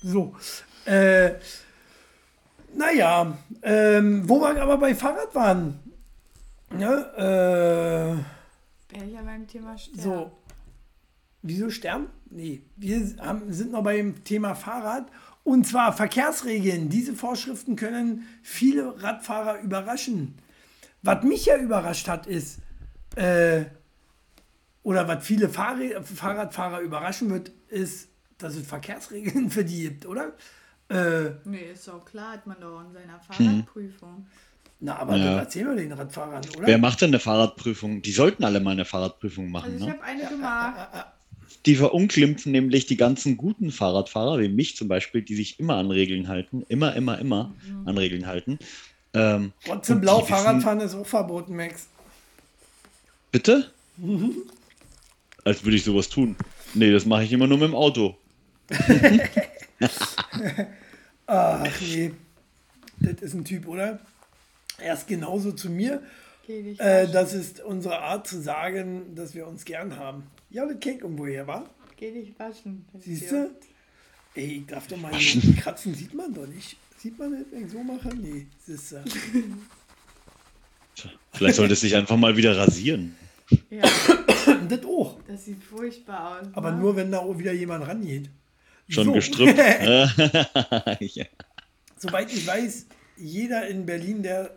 [0.03, 0.35] So.
[0.85, 1.35] Äh,
[2.77, 5.81] naja, ähm, wo wir aber bei Fahrrad waren.
[6.71, 6.87] Ne,
[7.17, 10.01] äh, Wäre ja beim Thema Sterben.
[10.01, 10.33] so.
[11.43, 12.09] Wieso sterben?
[12.31, 15.07] Nee, wir haben, sind noch beim Thema Fahrrad.
[15.45, 16.89] Und zwar Verkehrsregeln.
[16.89, 20.35] Diese Vorschriften können viele Radfahrer überraschen.
[21.03, 22.59] Was mich ja überrascht hat, ist,
[23.15, 23.67] äh,
[24.83, 28.09] oder was viele Fahr Fahrradfahrer überraschen wird, ist,
[28.39, 30.33] dass es Verkehrsregeln für die gibt, oder?
[30.89, 34.27] Äh, Nee, ist doch klar, hat man doch in seiner Fahrradprüfung.
[34.81, 35.33] na, aber Ja.
[35.33, 36.67] das erzählen wir den Radfahrern, oder?
[36.67, 38.03] Wer macht denn eine Fahrradprüfung?
[38.03, 39.73] Die sollten alle mal eine Fahrradprüfung machen.
[39.73, 39.93] Also ich ne?
[39.93, 41.07] habe eine gemacht.
[41.65, 45.91] Die verunglimpfen nämlich die ganzen guten Fahrradfahrer, wie mich zum Beispiel, die sich immer an
[45.91, 47.53] Regeln halten, immer, immer, immer
[47.85, 48.59] an Regeln halten.
[49.15, 51.89] Ähm, Trotzdem blau Fahrradfahren ist auch verboten, Max.
[53.33, 53.71] Bitte?
[55.45, 56.37] Als würde ich sowas tun.
[56.75, 58.17] Nee, das mache ich immer nur mit dem Auto.
[61.27, 62.13] Ach nee,
[63.01, 63.99] das ist ein Typ, oder?
[64.79, 66.03] Er ist genauso zu mir.
[66.47, 67.13] Geh dich Äh, waschen.
[67.13, 70.25] das ist unsere Art zu sagen, dass wir uns gern haben.
[70.51, 71.69] Ja, das Cake irgendwo her, wa?
[71.97, 72.85] Geh dich waschen.
[73.01, 73.51] Siehst du?
[74.35, 76.77] Ey, ich darf doch mal hier kratzen, sieht man doch nicht.
[76.99, 78.09] Sieht man das, wenn ich so mache?
[78.15, 79.03] Nee, siehst du.
[81.33, 83.17] Vielleicht sollte es sich einfach mal wieder rasieren.
[83.71, 83.83] Ja,
[84.69, 85.19] Das auch.
[85.29, 86.47] das sieht furchtbar aus.
[86.55, 86.79] Aber ne?
[86.79, 88.31] nur, wenn da auch wieder jemand rangeht.
[88.89, 89.13] Schon So.
[89.13, 89.59] gestrüppt.
[91.01, 91.25] ja.
[91.99, 94.51] Soweit ich weiß, jeder in Berlin, der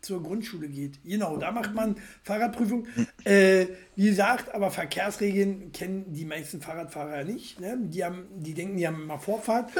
[0.00, 1.02] zur Grundschule geht.
[1.04, 2.86] Genau, da macht man Fahrradprüfung.
[3.24, 3.66] Äh,
[3.96, 7.60] wie gesagt, aber Verkehrsregeln kennen die meisten Fahrradfahrer ja nicht.
[7.60, 7.76] Ne?
[7.82, 9.70] Die, haben, die denken, die haben immer Vorfahrt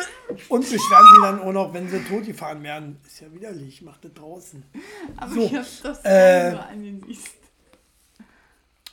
[0.48, 2.98] und beschweren sie dann auch noch, wenn sie tot gefahren werden.
[3.06, 4.62] Ist ja widerlich, macht das draußen.
[5.16, 7.30] Aber so, ich hab's doch äh, so angenießt.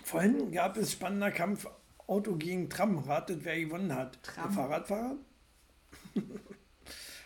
[0.03, 1.67] Vorhin gab es spannender Kampf
[2.07, 2.99] Auto gegen Tram.
[2.99, 4.21] Ratet, wer gewonnen hat.
[4.23, 4.45] Tram.
[4.45, 5.15] Der Fahrradfahrer?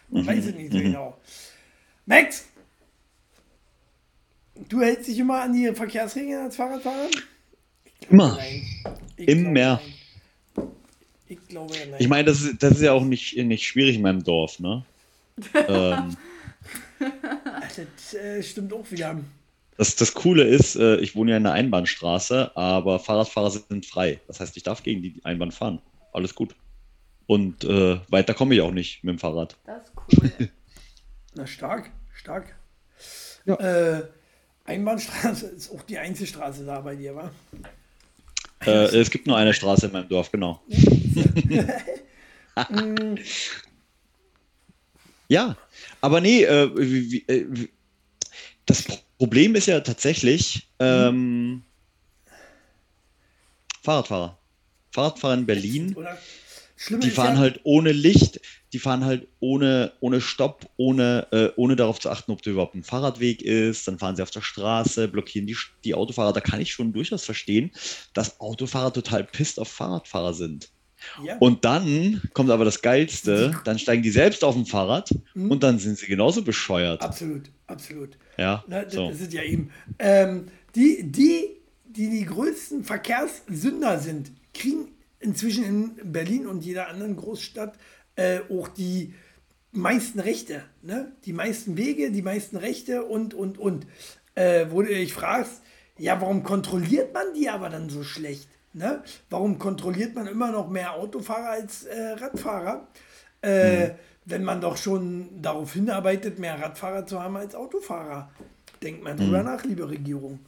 [0.10, 1.18] Weiß ich nicht so genau.
[2.06, 2.46] Max!
[4.68, 7.10] Du hältst dich immer an die Verkehrsregeln als Fahrradfahrer?
[8.10, 8.38] Immer.
[9.16, 9.82] Immer.
[11.28, 11.96] Ich glaube ja nein.
[12.00, 14.84] Ich meine, das ist, das ist ja auch nicht, nicht schwierig in meinem Dorf, ne?
[15.68, 16.18] ähm,
[17.00, 19.18] das äh, stimmt auch wieder.
[19.82, 24.20] Das, das Coole ist, äh, ich wohne ja in einer Einbahnstraße, aber Fahrradfahrer sind frei.
[24.28, 25.82] Das heißt, ich darf gegen die Einbahn fahren.
[26.14, 26.54] Alles gut.
[27.26, 29.58] Und äh, weiter komme ich auch nicht mit dem Fahrrad.
[29.66, 29.94] Das ist
[30.40, 30.52] cool.
[31.34, 32.56] Na, stark, stark.
[33.46, 33.56] Ja.
[33.56, 34.04] Äh,
[34.66, 37.32] Einbahnstraße ist auch die einzige Straße da bei dir, wa?
[38.64, 40.62] Äh, es gibt nur eine Straße in meinem Dorf, genau.
[45.28, 45.58] ja,
[46.02, 47.70] aber nee, äh, wie, wie, äh, wie-
[48.68, 48.86] das
[49.22, 51.62] Problem ist ja tatsächlich ähm,
[53.84, 54.40] Fahrradfahrer.
[54.90, 55.96] Fahrradfahrer in Berlin,
[56.90, 58.42] die fahren ja, halt ohne Licht,
[58.74, 62.74] die fahren halt ohne, ohne Stopp, ohne, äh, ohne darauf zu achten, ob da überhaupt
[62.74, 63.88] ein Fahrradweg ist.
[63.88, 66.34] Dann fahren sie auf der Straße, blockieren die, die Autofahrer.
[66.34, 67.70] Da kann ich schon durchaus verstehen,
[68.16, 70.72] dass Autofahrer total pisst auf Fahrradfahrer sind.
[71.24, 71.38] Ja.
[71.38, 75.52] Und dann kommt aber das Geilste, dann steigen die selbst auf dem Fahrrad Mhm.
[75.52, 77.02] und dann sind sie genauso bescheuert.
[77.02, 78.18] Absolut, absolut.
[78.42, 79.10] Ja, das so.
[79.10, 79.72] ist es ja eben.
[80.00, 84.88] Ähm, die, die, die die größten Verkehrssünder sind, kriegen
[85.20, 87.76] inzwischen in Berlin und jeder anderen Großstadt
[88.16, 89.14] äh, auch die
[89.72, 90.64] meisten Rechte.
[90.82, 91.12] Ne?
[91.26, 93.86] Die meisten Wege, die meisten Rechte und, und, und.
[94.34, 95.62] Äh, wo du dich fragst,
[95.98, 98.48] ja, warum kontrolliert man die aber dann so schlecht?
[98.74, 99.04] Ne?
[99.30, 102.88] Warum kontrolliert man immer noch mehr Autofahrer als äh, Radfahrer?
[103.42, 103.92] Äh,
[104.26, 108.30] Wenn man doch schon darauf hinarbeitet, mehr Radfahrer zu haben als Autofahrer.
[108.82, 110.40] Denkt man drüber nach, liebe Regierung.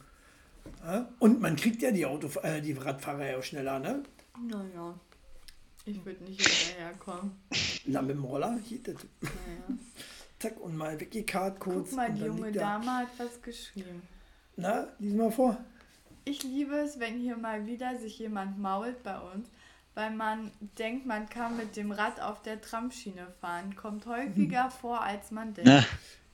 [0.84, 1.08] Ja?
[1.18, 4.02] Und man kriegt ja die, Auto, äh, die Radfahrer ja auch schneller, ne?
[4.48, 4.94] naja.
[5.86, 7.32] Ich würde nicht hinterherkommen.
[7.84, 9.78] Na, mit dem Roller, hier, das, Naja.
[10.38, 11.90] zack, und mal weggekarrt kurz.
[11.90, 12.52] Guck mal, die junge.
[12.52, 14.02] Dame hat was geschrieben.
[14.56, 15.56] Na, lies mal vor.
[16.24, 19.48] Ich liebe es, wenn hier mal wieder sich jemand mault bei uns,
[19.94, 23.76] weil man denkt, man kann mit dem Rad auf der Tramschiene fahren.
[23.76, 25.86] Kommt häufiger vor, als man denkt.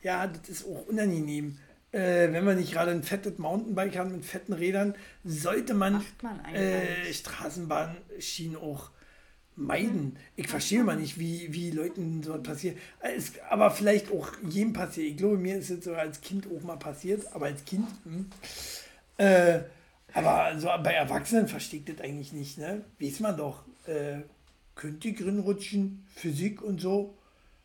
[0.03, 1.59] Ja, das ist auch unangenehm.
[1.93, 4.95] Äh, wenn man nicht gerade ein fettes Mountainbike hat mit fetten Rädern,
[5.25, 7.13] sollte man, man äh.
[7.13, 8.91] Straßenbahnschienen auch
[9.57, 10.17] meiden.
[10.37, 12.79] Ich verstehe mal nicht, wie, wie Leuten so passiert.
[13.01, 15.09] Äh, Es, aber vielleicht auch jedem passiert.
[15.09, 17.89] Ich glaube, mir ist es sogar als Kind auch mal passiert, aber als Kind.
[18.05, 18.31] Hm.
[19.17, 19.61] Äh,
[20.15, 22.85] aber so bei Erwachsenen versteht das eigentlich nicht, ne?
[22.99, 23.65] Weiß man doch.
[23.87, 24.23] Äh,
[24.75, 27.15] könnt ihr drin rutschen, Physik und so.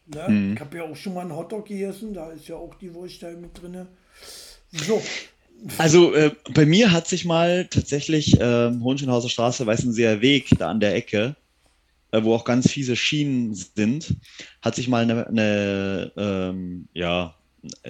[0.07, 0.53] Ne?
[0.53, 3.23] Ich habe ja auch schon mal einen Hotdog gegessen, da ist ja auch die Wurst
[3.23, 3.87] da mit drin.
[4.71, 5.01] So,
[5.77, 10.79] Also äh, bei mir hat sich mal tatsächlich ähm, Hohenschönhauser Straße, Weißenseer Weg, da an
[10.79, 11.35] der Ecke,
[12.11, 14.15] äh, wo auch ganz fiese Schienen sind,
[14.61, 17.35] hat sich mal eine, eine ähm, ja,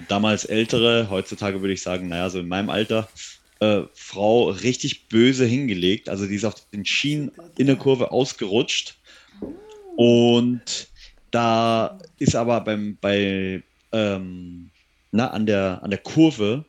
[0.07, 3.09] damals ältere, heutzutage würde ich sagen, naja, so in meinem Alter,
[3.59, 6.09] äh, Frau richtig böse hingelegt.
[6.09, 8.97] Also die ist auf den Schienen in der Kurve ausgerutscht.
[9.95, 10.89] Und
[11.31, 14.69] da ist aber beim, bei, ähm,
[15.11, 16.65] na, an der, an der Kurve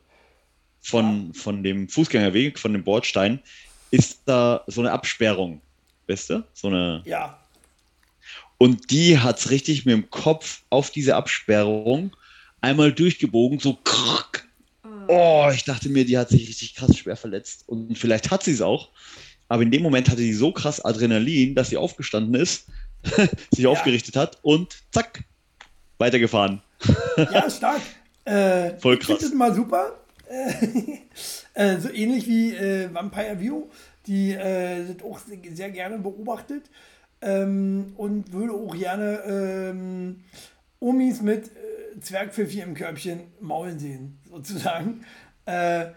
[0.81, 3.41] von, von dem Fußgängerweg, von dem Bordstein,
[3.91, 5.61] ist da so eine Absperrung.
[6.07, 6.43] Weißt du?
[6.53, 7.01] So eine.
[7.05, 7.39] Ja.
[8.57, 12.15] Und die hat's richtig mit dem Kopf auf diese Absperrung
[12.61, 14.36] einmal durchgebogen, so krrk.
[15.07, 17.63] Oh, ich dachte mir, die hat sich richtig krass schwer verletzt.
[17.67, 18.89] Und vielleicht hat sie es auch.
[19.49, 22.67] Aber in dem Moment hatte sie so krass Adrenalin, dass sie aufgestanden ist,
[23.51, 25.23] sich aufgerichtet hat und zack,
[25.97, 26.61] weitergefahren.
[27.17, 27.81] Ja, stark.
[28.25, 29.19] Äh, Voll ich krass.
[29.19, 29.97] das mal super.
[30.29, 30.99] Äh,
[31.53, 33.63] äh, so ähnlich wie äh, Vampire View,
[34.05, 36.69] die äh, das auch sehr- sehr gerne beobachtet
[37.21, 40.23] ähm, und würde auch gerne ähm,
[40.79, 45.05] Omis mit äh, Zwergpfiffi im Körbchen maulen sehen, sozusagen.
[45.49, 45.93] Äh,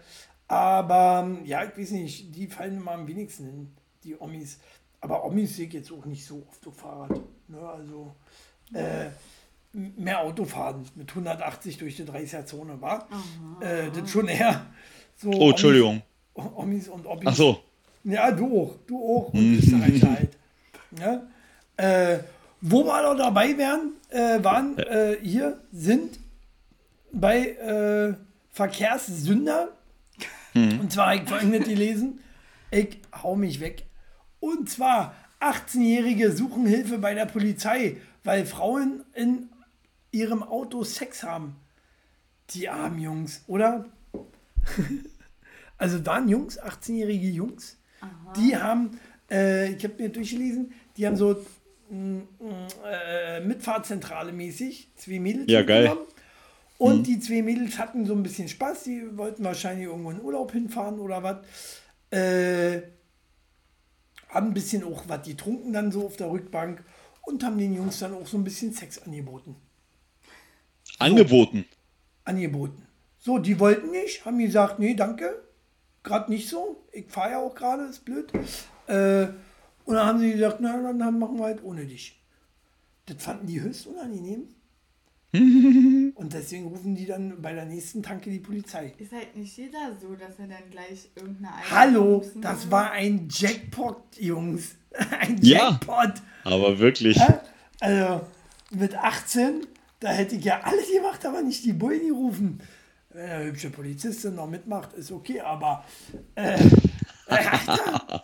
[0.47, 3.71] aber ja, ich weiß nicht, die fallen immer am wenigsten hin,
[4.05, 4.59] die Omis.
[5.01, 7.19] Aber Omis sehe ich jetzt auch nicht so oft auf Fahrrad.
[7.49, 7.59] Ne?
[7.59, 8.15] Also
[8.73, 9.09] äh,
[9.73, 13.09] mehr Autofahren mit 180 durch die 30er-Zone war.
[13.59, 14.67] Äh, das schon eher
[15.17, 15.31] so.
[15.31, 16.01] Oh, Entschuldigung.
[16.33, 17.27] Omis, Omis und Oppis.
[17.27, 17.59] Ach so.
[18.05, 18.75] Ja, du auch.
[18.87, 19.33] Du auch.
[19.33, 20.37] Und Österreicher halt.
[20.97, 21.23] Ja?
[21.77, 22.19] Äh,
[22.61, 26.19] wo wir noch dabei wären, äh, waren äh, hier, sind
[27.11, 28.13] bei äh,
[28.49, 29.69] Verkehrssünder.
[30.53, 32.19] Und zwar, ich folgendes gelesen.
[32.71, 33.85] Ich hau mich weg.
[34.39, 39.49] Und zwar, 18-Jährige suchen Hilfe bei der Polizei, weil Frauen in
[40.11, 41.55] ihrem Auto Sex haben.
[42.51, 43.85] Die armen Jungs, oder?
[45.77, 47.77] also waren Jungs, 18-jährige Jungs,
[48.35, 51.43] die haben, äh, ich habe mir durchgelesen, die haben so
[51.89, 52.23] mh,
[52.91, 55.83] äh, Mitfahrzentrale mäßig, zwei Mädels Ja, geil.
[55.83, 56.10] mitgenommen.
[56.81, 60.51] Und die zwei Mädels hatten so ein bisschen Spaß, die wollten wahrscheinlich irgendwo in Urlaub
[60.51, 61.37] hinfahren oder was.
[62.09, 62.81] Äh,
[64.29, 66.83] haben ein bisschen auch was getrunken dann so auf der Rückbank
[67.21, 69.57] und haben den Jungs dann auch so ein bisschen Sex angeboten.
[70.97, 71.65] Angeboten.
[72.23, 72.87] Angeboten.
[73.19, 75.39] So, die wollten nicht, haben gesagt, nee, danke,
[76.01, 76.83] gerade nicht so.
[76.91, 78.31] Ich fahre ja auch gerade, ist blöd.
[78.87, 79.27] Äh,
[79.85, 82.19] und dann haben sie gesagt, na, dann machen wir halt ohne dich.
[83.05, 84.47] Das fanden die höchst unangenehm.
[85.33, 88.93] und deswegen rufen die dann bei der nächsten Tanke die Polizei.
[88.97, 93.27] Ist halt nicht jeder so, dass er dann gleich irgendeine Eile Hallo, das war ein
[93.31, 94.75] Jackpot, Jungs.
[95.19, 95.69] Ein Ja.
[95.69, 96.21] Jackpot.
[96.43, 97.17] Aber wirklich.
[97.17, 97.35] Hä?
[97.79, 98.25] Also
[98.71, 99.65] mit 18,
[100.01, 102.59] da hätte ich ja alles gemacht, aber nicht die Bullen gerufen.
[103.09, 105.85] Wenn eine hübsche Polizistin noch mitmacht, ist okay, aber
[106.35, 106.57] äh,
[107.27, 108.23] Alter,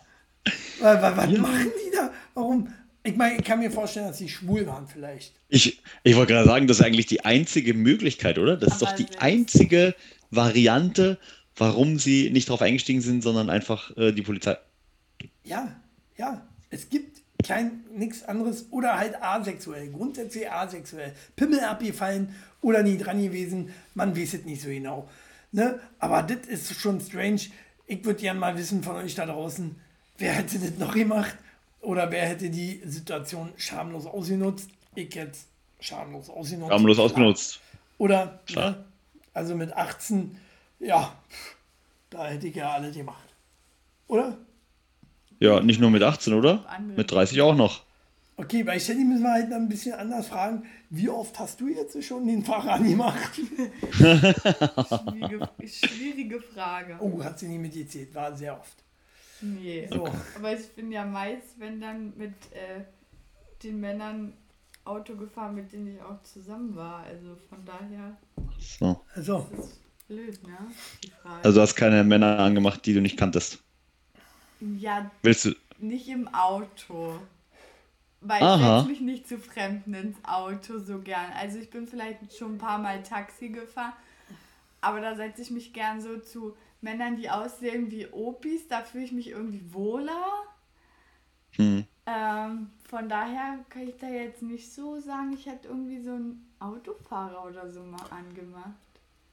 [0.80, 2.10] was, was, was machen die da?
[2.34, 2.68] Warum?
[3.04, 5.32] Ich meine, ich kann mir vorstellen, dass sie schwul waren vielleicht.
[5.48, 8.56] Ich, ich wollte gerade sagen, das ist eigentlich die einzige Möglichkeit, oder?
[8.56, 9.94] Das ist Aber doch die selbst- einzige
[10.30, 11.18] Variante,
[11.56, 14.56] warum sie nicht darauf eingestiegen sind, sondern einfach äh, die Polizei.
[15.44, 15.74] Ja,
[16.16, 16.46] ja.
[16.70, 21.14] Es gibt kein nichts anderes oder halt asexuell, grundsätzlich asexuell.
[21.36, 25.08] Pimmel abgefallen oder nie dran gewesen, man weiß es nicht so genau.
[25.52, 25.78] Ne?
[25.98, 27.40] Aber das ist schon strange.
[27.86, 29.76] Ich würde gerne mal wissen von euch da draußen,
[30.18, 31.34] wer hätte das noch gemacht
[31.80, 34.70] oder wer hätte die Situation schamlos ausgenutzt.
[34.94, 35.46] Ich hätte es
[35.80, 36.70] schamlos ausgenutzt.
[36.96, 37.04] Klar.
[37.04, 37.60] ausgenutzt.
[37.98, 38.84] Oder, ne?
[39.34, 40.36] also mit 18,
[40.80, 41.12] ja,
[42.10, 43.24] da hätte ich ja alles gemacht.
[44.06, 44.36] Oder?
[45.40, 46.64] Ja, nicht nur mit 18, oder?
[46.96, 47.82] Mit 30 auch noch.
[48.36, 50.64] Okay, bei Shelly müssen wir halt ein bisschen anders fragen.
[50.90, 53.34] Wie oft hast du jetzt schon den Fahrer gemacht?
[53.92, 56.96] Schwierige, schwierige Frage.
[57.00, 58.76] Oh, hat sie nie mitgezählt, war sehr oft.
[59.40, 59.88] Nee.
[59.92, 60.08] So.
[60.36, 62.84] Aber ich bin ja meist, wenn dann mit äh,
[63.62, 64.32] den Männern
[64.84, 67.04] Auto gefahren, mit denen ich auch zusammen war.
[67.04, 68.16] Also von daher
[68.58, 69.04] So.
[69.14, 69.46] Also,
[70.08, 70.56] blöd, ne?
[71.42, 73.62] Also hast keine Männer angemacht, die du nicht kanntest.
[74.60, 75.54] ja, Willst du.
[75.78, 77.18] nicht im Auto.
[78.20, 78.56] Weil Aha.
[78.56, 81.32] ich setze mich nicht zu Fremden ins Auto so gern.
[81.38, 83.92] Also ich bin vielleicht schon ein paar Mal Taxi gefahren,
[84.80, 88.68] aber da setze ich mich gern so zu Männern, die aussehen wie Opis.
[88.68, 90.24] Da fühle ich mich irgendwie wohler.
[91.52, 91.84] Hm.
[92.06, 96.46] Ähm, von daher kann ich da jetzt nicht so sagen, ich hätte irgendwie so einen
[96.60, 98.70] Autofahrer oder so mal angemacht.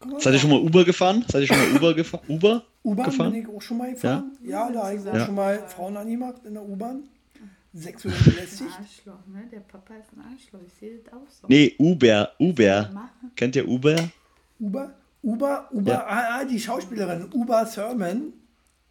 [0.06, 1.24] mal, Seid ihr schon mal Uber gefahren?
[1.28, 2.24] Seid ihr schon mal Uber gefahren?
[2.28, 2.66] Uber?
[2.84, 3.32] U-Bahn gefahren?
[3.32, 4.38] bin ich auch schon mal gefahren.
[4.44, 5.26] Ja, da habe ich auch Ja.
[5.26, 7.04] schon mal Frauen angemacht in der U-Bahn.
[7.74, 8.72] Sexuell belästigt.
[8.80, 9.44] Arschloch, ne?
[9.52, 10.60] Der Papa ist ein Arschloch.
[10.66, 11.48] Ich sehe das auch so.
[11.48, 12.32] Nee, Uber.
[12.40, 13.10] Uber.
[13.36, 13.96] Kennt ihr Uber?
[14.60, 14.94] Uber,
[15.26, 16.06] Uber, Uber, Ja.
[16.08, 18.32] ah, ah, die Schauspielerin, Uber Thurman.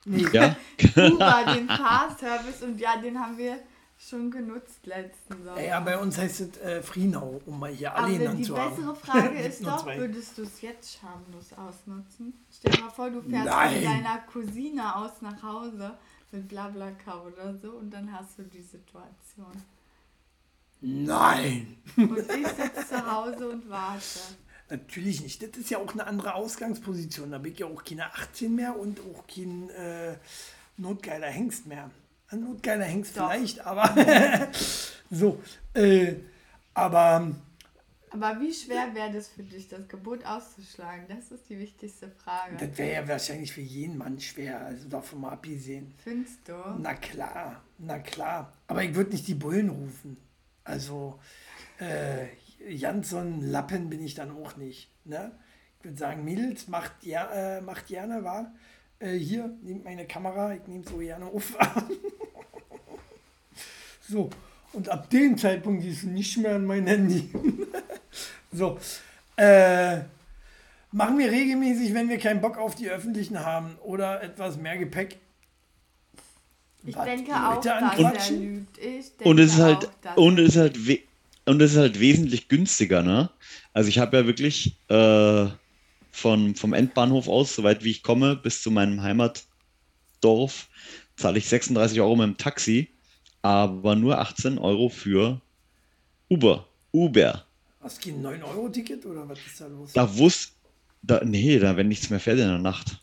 [0.05, 0.57] Nee, Uber,
[0.97, 1.55] Ja?
[1.55, 3.57] den Fahrservice und ja, den haben wir
[3.97, 5.61] schon genutzt letzten Sommer.
[5.63, 8.87] ja, bei uns heißt es äh, Frienau, um mal hier alle Aber die zu bessere
[8.89, 8.97] haben.
[8.97, 9.97] Frage ist doch, zwei.
[9.99, 12.35] würdest du es jetzt schamlos ausnutzen?
[12.53, 13.75] Stell dir mal vor, du fährst Nein.
[13.75, 15.97] mit deiner Cousine aus nach Hause
[16.33, 19.53] mit Blablacar oder so und dann hast du die Situation.
[20.81, 24.21] Nein, Und ich sitze zu Hause und warte.
[24.71, 25.43] Natürlich nicht.
[25.43, 27.31] Das ist ja auch eine andere Ausgangsposition.
[27.31, 30.15] Da bin ich ja auch keine 18 mehr und auch kein, äh,
[30.77, 31.91] notgeiler Hengst mehr.
[32.29, 33.31] Ein notgeiler Hengst Doch.
[33.31, 33.95] vielleicht, aber
[35.11, 35.41] so.
[35.75, 36.15] Äh,
[36.73, 37.35] aber.
[38.11, 41.07] Aber wie schwer wäre das für dich, das Gebot auszuschlagen?
[41.09, 42.57] Das ist die wichtigste Frage.
[42.57, 45.93] Das wäre ja wahrscheinlich für jeden Mann schwer, also davon mal abgesehen.
[45.99, 46.53] Findest du?
[46.79, 48.53] Na klar, na klar.
[48.69, 50.17] Aber ich würde nicht die Bullen rufen.
[50.63, 51.19] Also,
[51.81, 52.27] äh,
[52.81, 54.89] ganz so ein Lappen bin ich dann auch nicht.
[55.05, 55.33] Ne?
[55.79, 58.53] Ich würde sagen, Mädels, macht, ja, äh, macht gerne, war.
[58.99, 61.57] Äh, hier, nehmt meine Kamera, ich nehme so gerne auf.
[64.09, 64.31] so,
[64.73, 67.29] und ab dem Zeitpunkt ist nicht mehr an mein Handy.
[68.53, 68.79] so,
[69.37, 69.99] äh,
[70.93, 75.19] machen wir regelmäßig, wenn wir keinen Bock auf die Öffentlichen haben oder etwas mehr Gepäck.
[76.87, 78.79] Ich Was, denke auch, dass er lügt.
[79.25, 80.79] und es ist halt, und es ist halt,
[81.47, 83.31] und es ist halt wesentlich günstiger, ne?
[83.73, 85.47] Also ich habe ja wirklich äh,
[86.11, 90.69] von, vom Endbahnhof aus, soweit wie ich komme, bis zu meinem Heimatdorf,
[91.17, 92.89] zahle ich 36 Euro mit dem Taxi,
[93.43, 95.41] aber nur 18 Euro für
[96.31, 96.67] Uber.
[96.93, 97.45] Uber.
[97.81, 99.93] Was geht ein 9-Euro-Ticket oder was ist da los?
[99.93, 100.53] Da wusste,
[101.03, 103.03] da, nee, da wenn nichts mehr fährt in der Nacht.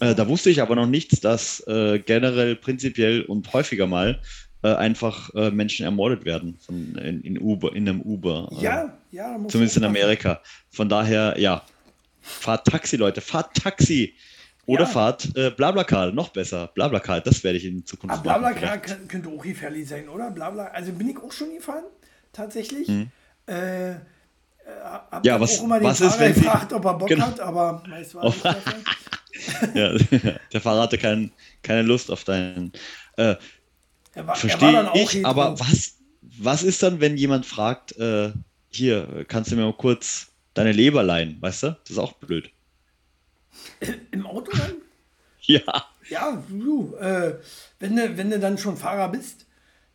[0.00, 0.12] Also.
[0.12, 4.20] Äh, da wusste ich aber noch nichts, dass äh, generell, prinzipiell und häufiger mal
[4.62, 8.48] äh, einfach äh, Menschen ermordet werden von, in, in, Uber, in einem Uber.
[8.60, 9.38] Ja, ja.
[9.48, 10.40] Zumindest in Amerika.
[10.70, 11.62] Von daher, ja,
[12.20, 14.14] Fahrt Taxi, Leute, fahrt Taxi.
[14.66, 14.86] Oder ja.
[14.88, 16.68] fahrt äh, Blablacar, noch besser.
[16.74, 18.58] Blablacar, das werde ich in Zukunft Aber machen.
[18.58, 20.30] Blablacar könnte auch gefährlich sein, oder?
[20.30, 21.84] Blabla, also bin ich auch schon gefahren,
[22.32, 22.88] tatsächlich.
[22.88, 23.08] Hm.
[23.46, 23.96] Äh, äh,
[25.22, 27.26] ja, was, auch immer den was Fahrer ist, wenn gefragt, ob er Bock genau.
[27.26, 28.44] hat, aber meist war nicht
[29.74, 29.92] ja,
[30.52, 31.30] der Fahrer hatte kein,
[31.62, 32.72] keine Lust auf deinen.
[33.16, 33.36] Äh,
[34.34, 35.96] Verstehe ich, aber was,
[36.38, 38.32] was ist dann, wenn jemand fragt, äh,
[38.70, 41.66] hier, kannst du mir mal kurz deine Leber leihen, weißt du?
[41.82, 42.50] Das ist auch blöd.
[44.10, 44.76] Im Auto dann?
[45.42, 45.60] ja.
[46.08, 47.34] Ja, du, äh,
[47.78, 49.46] wenn, du, wenn du dann schon Fahrer bist,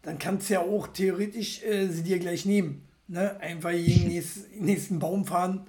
[0.02, 2.88] dann kannst du ja auch theoretisch äh, sie dir gleich nehmen.
[3.08, 3.40] Ne?
[3.40, 5.68] Einfach jeden nächsten, nächsten Baum fahren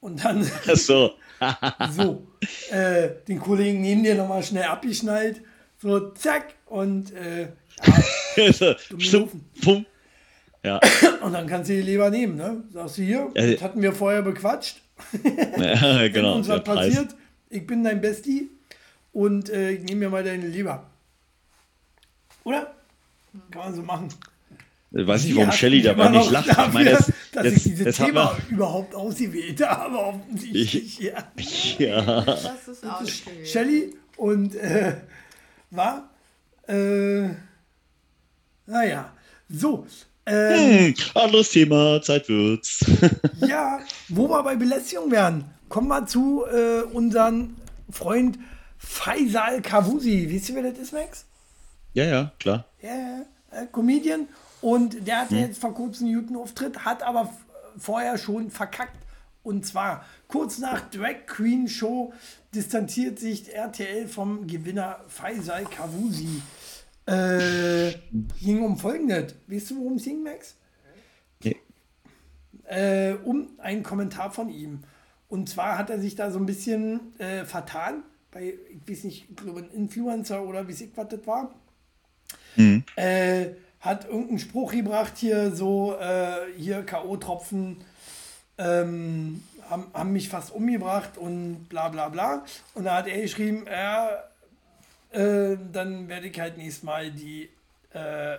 [0.00, 1.14] und dann Ach so,
[1.90, 2.26] so
[2.70, 5.42] äh, den Kollegen neben dir nochmal schnell abgeschnallt,
[5.80, 7.48] so zack und äh,
[8.36, 9.28] ja, so,
[10.62, 10.80] ja.
[11.22, 12.64] Und dann kannst du die Leber nehmen, ne?
[12.72, 14.80] Sagst du hier, ja, das hatten wir vorher bequatscht.
[15.58, 16.34] ja, genau.
[16.36, 17.14] uns was passiert,
[17.50, 18.50] ich bin dein Bestie
[19.12, 20.90] und äh, ich nehme mir mal deine Leber.
[22.44, 22.74] Oder?
[23.50, 24.08] Kann man so machen.
[24.92, 26.48] Ich weiß nicht, warum Shelly dabei nicht lacht.
[26.48, 31.00] Dafür, ich meine, das, dass jetzt, ich dieses Thema überhaupt ausgewählt habe, offensichtlich.
[31.00, 31.24] Ich, ja.
[31.78, 32.20] ja.
[32.22, 33.22] Das ist.
[33.44, 34.94] Shelly und äh,
[35.70, 36.10] war,
[36.68, 37.28] äh,
[38.66, 39.12] naja,
[39.48, 39.86] so,
[40.28, 42.84] ähm, hm, anderes Thema, Zeit wird's.
[43.46, 47.56] ja, wo wir bei Belästigung wären, kommen wir zu äh, unserem
[47.90, 48.38] Freund
[48.76, 50.26] Faisal Kavusi.
[50.28, 51.24] Wisst ihr, wer das ist, Max?
[51.94, 52.64] Ja, ja, klar.
[52.82, 54.28] Ja, äh, Comedian.
[54.60, 55.42] Und der hatte hm.
[55.42, 57.32] jetzt vor kurzem einen guten Auftritt, hat aber
[57.78, 58.96] vorher schon verkackt.
[59.44, 62.12] Und zwar kurz nach Drag Queen Show
[62.56, 66.42] distanziert sich RTL vom Gewinner Faisal Kavusi.
[67.06, 67.92] Äh,
[68.42, 69.34] ging um folgendes.
[69.46, 70.56] Weißt du, worum es ging, Max?
[71.44, 71.56] Nee.
[72.64, 74.80] Äh, um einen Kommentar von ihm.
[75.28, 79.26] Und zwar hat er sich da so ein bisschen äh, vertan bei, ich weiß nicht,
[79.30, 81.54] ich glaube, ein Influencer oder wie ich was das war.
[82.56, 82.84] Mhm.
[82.96, 87.76] Äh, hat irgendeinen Spruch gebracht hier, so, äh, hier K.O.-Tropfen
[88.58, 92.44] ähm, haben, haben mich fast umgebracht und bla bla bla.
[92.74, 94.30] Und da hat er geschrieben, er
[95.12, 97.48] äh, dann werde ich halt nächstes Mal die,
[97.92, 98.38] äh,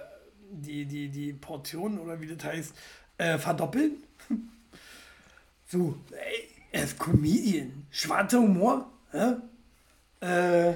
[0.52, 2.74] die, die, die Portion oder wie das heißt,
[3.18, 4.04] äh, verdoppeln.
[5.68, 7.86] so, ey, er ist Comedian.
[7.90, 8.90] Schwarzer Humor.
[9.14, 9.42] Ja?
[10.22, 10.76] Äh,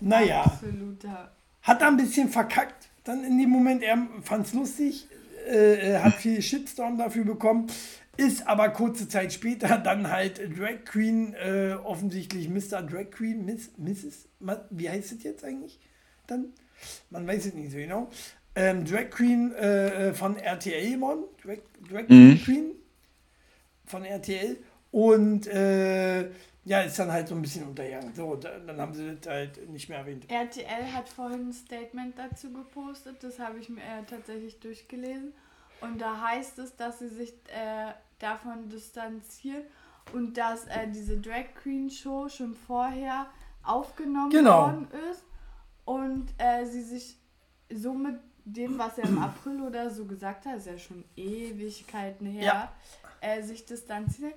[0.00, 0.42] Naja.
[0.42, 1.30] Absoluter.
[1.62, 2.88] Hat er ein bisschen verkackt.
[3.04, 5.06] Dann in dem Moment, er fand es lustig,
[5.46, 7.68] äh, hat viel Shitstorm dafür bekommen.
[8.16, 12.82] Ist aber kurze Zeit später dann halt Drag Queen, äh, offensichtlich Mr.
[12.82, 14.28] Drag Queen, Miss, Mrs.
[14.70, 15.78] Wie heißt es jetzt eigentlich?
[16.26, 16.52] Dann?
[17.10, 18.10] Man weiß es nicht so genau.
[18.54, 21.24] Ähm, Drag Queen äh, äh von RTL, Mon.
[21.42, 21.58] Drag,
[21.90, 22.40] Drag mhm.
[22.42, 22.72] Queen
[23.84, 24.56] von RTL.
[24.90, 26.30] Und äh,
[26.66, 28.14] ja, ist dann halt so ein bisschen untergegangen.
[28.14, 30.28] So, dann haben sie das halt nicht mehr erwähnt.
[30.28, 35.32] RTL hat vorhin ein Statement dazu gepostet, das habe ich mir äh, tatsächlich durchgelesen.
[35.80, 39.64] Und da heißt es, dass sie sich äh, davon distanzieren
[40.12, 43.26] und dass äh, diese Drag Queen Show schon vorher
[43.62, 44.66] aufgenommen genau.
[44.66, 45.24] worden ist
[45.84, 47.18] und äh, sie sich
[47.70, 52.26] so mit dem, was er im April oder so gesagt hat, ist ja schon Ewigkeiten
[52.26, 52.72] her, ja.
[53.20, 54.34] äh, sich distanziert.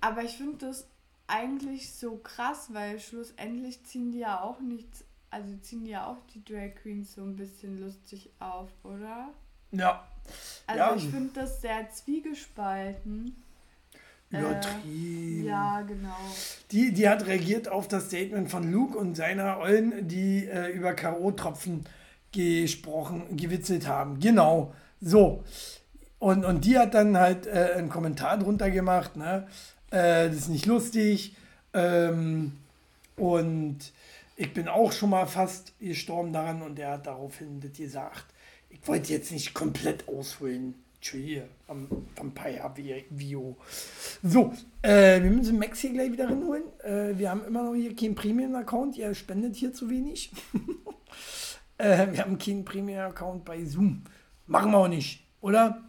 [0.00, 0.88] Aber ich finde das
[1.26, 6.44] eigentlich so krass, weil schlussendlich ziehen die ja auch nichts, also ziehen ja auch die
[6.44, 9.32] Drag Queens so ein bisschen lustig auf, oder?
[9.78, 10.04] Ja.
[10.66, 10.94] Also Ja.
[10.96, 13.36] ich finde das sehr zwiegespalten.
[14.30, 15.44] Übertrieben.
[15.44, 16.16] Äh, ja, genau.
[16.72, 20.94] Die, die hat reagiert auf das Statement von Luke und seiner Ollen, die äh, über
[20.94, 21.84] K.O.-Tropfen
[22.32, 24.18] gesprochen, gewitzelt haben.
[24.18, 24.74] Genau.
[25.00, 25.44] So.
[26.18, 29.46] Und, und die hat dann halt äh, einen Kommentar drunter gemacht, ne?
[29.90, 31.36] Äh, das ist nicht lustig.
[31.74, 32.56] Ähm,
[33.16, 33.78] und
[34.36, 38.24] ich bin auch schon mal fast gestorben daran und er hat daraufhin das gesagt.
[38.74, 40.74] Ich wollte jetzt nicht komplett ausholen.
[40.96, 43.56] Entschuldige, am Vampire Vio.
[44.22, 44.52] So,
[44.82, 46.64] äh, wir müssen Max hier gleich wieder reinholen.
[46.82, 48.96] Äh, wir haben immer noch hier keinen Premium-Account.
[48.96, 50.32] Ihr spendet hier zu wenig.
[51.78, 54.02] äh, wir haben keinen Premium-Account bei Zoom.
[54.46, 55.82] Machen wir auch nicht, oder?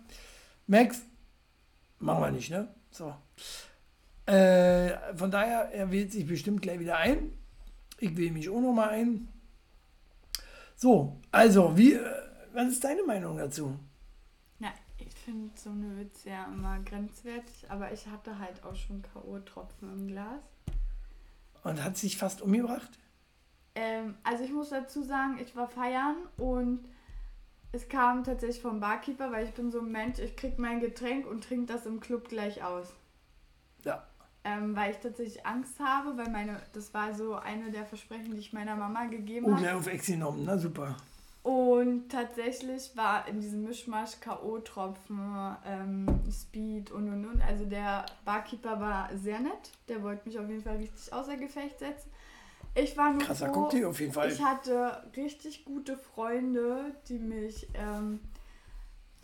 [0.67, 1.01] Max?
[1.99, 2.67] Machen wir nicht, ne?
[2.91, 3.13] So.
[4.25, 7.31] Äh, von daher, er wählt sich bestimmt gleich wieder ein.
[7.99, 9.27] Ich wähle mich auch noch mal ein.
[10.75, 12.24] So, also, wie, äh,
[12.56, 13.78] was ist deine Meinung dazu?
[14.60, 19.01] Ja, ich finde so eine Witze ja immer grenzwertig, aber ich hatte halt auch schon
[19.01, 20.41] K.O.-Tropfen im Glas.
[21.64, 22.89] Und hat sich fast umgebracht?
[23.76, 26.86] Ähm, also ich muss dazu sagen, ich war feiern und
[27.74, 31.28] es kam tatsächlich vom Barkeeper, weil ich bin so ein Mensch, ich krieg mein Getränk
[31.28, 32.93] und trinke das im Club gleich aus.
[33.84, 34.08] Ja.
[34.45, 38.39] Ähm, weil ich tatsächlich Angst habe, weil meine, das war so eine der Versprechen, die
[38.39, 39.62] ich meiner Mama gegeben Oh, habe.
[39.62, 40.95] gleich auf Ex genommen, na super.
[41.46, 47.39] Und tatsächlich war in diesem Mischmasch K.O.-Tropfen, ähm, Speed und und und.
[47.39, 49.70] Also der Barkeeper war sehr nett.
[49.88, 52.10] Der wollte mich auf jeden Fall richtig außer Gefecht setzen.
[52.74, 54.32] Ich war nur Krasser froh, Cocktail auf jeden Fall.
[54.32, 58.22] ich hatte richtig gute Freunde, die mich, ähm,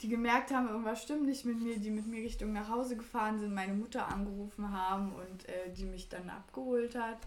[0.03, 3.39] die gemerkt haben, irgendwas stimmt nicht mit mir, die mit mir Richtung nach Hause gefahren
[3.39, 7.17] sind, meine Mutter angerufen haben und äh, die mich dann abgeholt hat.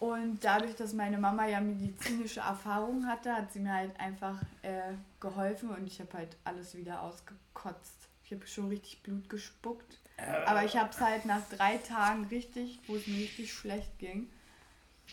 [0.00, 4.92] Und dadurch, dass meine Mama ja medizinische Erfahrung hatte, hat sie mir halt einfach äh,
[5.20, 8.08] geholfen und ich habe halt alles wieder ausgekotzt.
[8.24, 9.98] Ich habe schon richtig Blut gespuckt.
[10.46, 14.28] Aber ich habe es halt nach drei Tagen richtig, wo es mir richtig schlecht ging,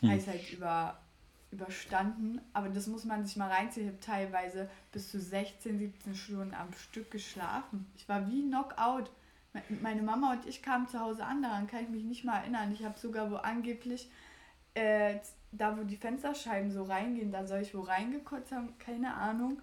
[0.04, 1.00] habe ich halt über,
[1.52, 2.40] überstanden.
[2.54, 3.88] Aber das muss man sich mal reinziehen.
[3.88, 7.86] Ich habe teilweise bis zu 16, 17 Stunden am Stück geschlafen.
[7.96, 9.10] Ich war wie Knockout.
[9.54, 12.40] Me- Meine Mama und ich kamen zu Hause an, daran kann ich mich nicht mal
[12.40, 12.72] erinnern.
[12.72, 14.10] Ich habe sogar wo angeblich,
[14.74, 15.19] äh,
[15.51, 19.61] da wo die Fensterscheiben so reingehen, da soll ich wo reingekotzt haben, keine Ahnung.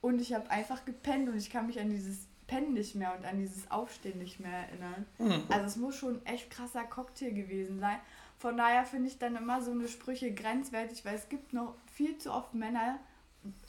[0.00, 3.24] Und ich habe einfach gepennt und ich kann mich an dieses Pennen nicht mehr und
[3.24, 5.06] an dieses Aufstehen nicht mehr erinnern.
[5.50, 7.98] Also es muss schon ein echt krasser Cocktail gewesen sein.
[8.38, 12.16] Von daher finde ich dann immer so eine Sprüche grenzwertig, weil es gibt noch viel
[12.18, 12.98] zu oft Männer,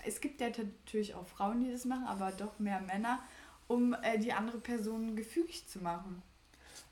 [0.05, 3.19] es gibt ja natürlich auch Frauen, die das machen, aber doch mehr Männer,
[3.67, 6.21] um äh, die andere Person gefügig zu machen.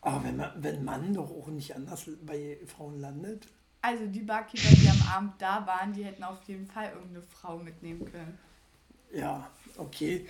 [0.01, 3.47] Aber wenn man, wenn man doch auch nicht anders bei Frauen landet.
[3.81, 7.57] Also die Barkeeper, die am Abend da waren, die hätten auf jeden Fall irgendeine Frau
[7.57, 8.37] mitnehmen können.
[9.11, 10.27] Ja, okay.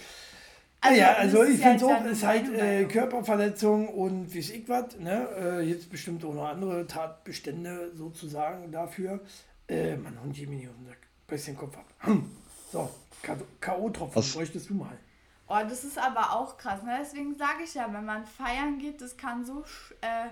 [0.81, 2.85] Also, ja, also ich finde jetzt so, ja nur ist halt äh.
[2.85, 5.27] Körperverletzung und wie ich was, ne?
[5.35, 9.19] Äh, jetzt bestimmt auch noch andere Tatbestände sozusagen dafür.
[9.67, 10.99] Äh, Mann, Hund geh mir nicht auf den Sack.
[11.27, 11.85] Beiß den Kopf ab.
[11.99, 12.31] Hm.
[12.71, 12.89] So,
[13.59, 14.97] K.O.-Tropfen Was- bräuchtest du mal.
[15.47, 16.83] Oh, das ist aber auch krass.
[16.83, 16.97] Ne?
[17.01, 20.29] Deswegen sage ich ja, wenn man feiern geht, das kann so sch äh,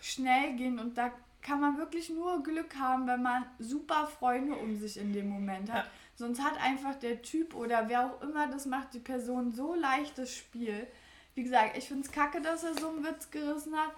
[0.00, 1.12] schnell gehen und da
[1.46, 5.70] kann man wirklich nur Glück haben, wenn man super Freunde um sich in dem Moment
[5.70, 5.84] hat.
[5.84, 5.90] Ja.
[6.16, 10.34] Sonst hat einfach der Typ oder wer auch immer das macht, die Person so leichtes
[10.34, 10.88] Spiel.
[11.34, 13.92] Wie gesagt, ich finde es kacke, dass er so einen Witz gerissen hat.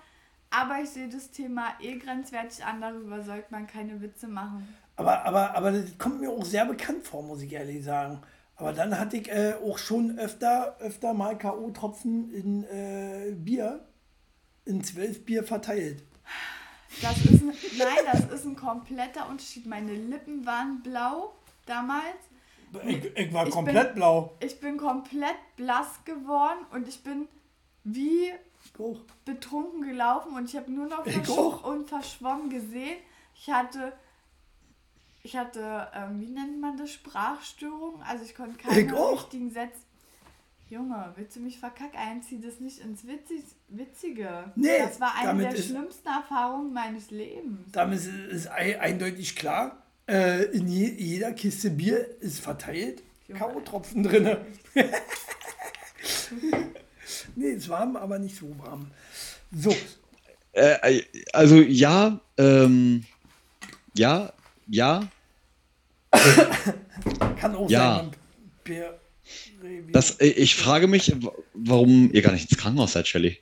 [0.51, 4.69] Aber ich sehe das Thema eh grenzwertig an, darüber sollte man keine Witze machen.
[4.97, 8.21] Aber, aber, aber das kommt mir auch sehr bekannt vor, muss ich ehrlich sagen.
[8.57, 13.87] Aber dann hatte ich äh, auch schon öfter, öfter mal K.O.-Tropfen in äh, Bier,
[14.65, 16.03] in zwölf Bier verteilt.
[17.03, 19.66] Das ist ein, nein, das ist ein kompletter Unterschied.
[19.66, 21.34] Meine Lippen waren blau
[21.66, 22.05] damals.
[22.86, 24.32] Ich, ich war Ich komplett bin- blau.
[24.41, 27.28] Ich bin komplett blass geworden und ich bin
[27.84, 28.30] wie
[28.64, 28.72] Ich
[29.24, 31.28] betrunken gelaufen und ich habe nur noch versch
[31.64, 32.99] und verschwommen gesehen.
[33.34, 33.93] Ich hatte,
[35.22, 38.03] ich hatte, ähm, wie nennt man das, Sprachstörung.
[38.03, 39.80] Also ich konnte keine richtigen Sätze.
[40.71, 42.23] Junge, willst du mich verkacken?
[42.23, 44.53] Zieh das nicht ins Witzig Witzige.
[44.55, 47.73] Nee, das war eine damit der ist- schlimmsten Erfahrungen meines Lebens.
[47.73, 53.03] Damit ist, ist ei- eindeutig klar, äh, in je, jeder Kiste Bier ist verteilt.
[53.29, 54.37] K.O.-Tropfen drin.
[57.37, 58.91] nee, ist warm, aber nicht so warm.
[59.53, 59.75] So,
[60.53, 61.03] Äh,
[61.33, 63.05] also ja, ähm,
[63.95, 64.33] ja,
[64.66, 65.07] ja,
[67.41, 67.97] kann auch Ja.
[67.99, 68.11] sein.
[68.64, 68.99] Bier,
[69.93, 71.14] Das, äh, ich frage mich,
[71.55, 73.39] warum ihr gar nicht ins Krankenhaus seid, Shelly.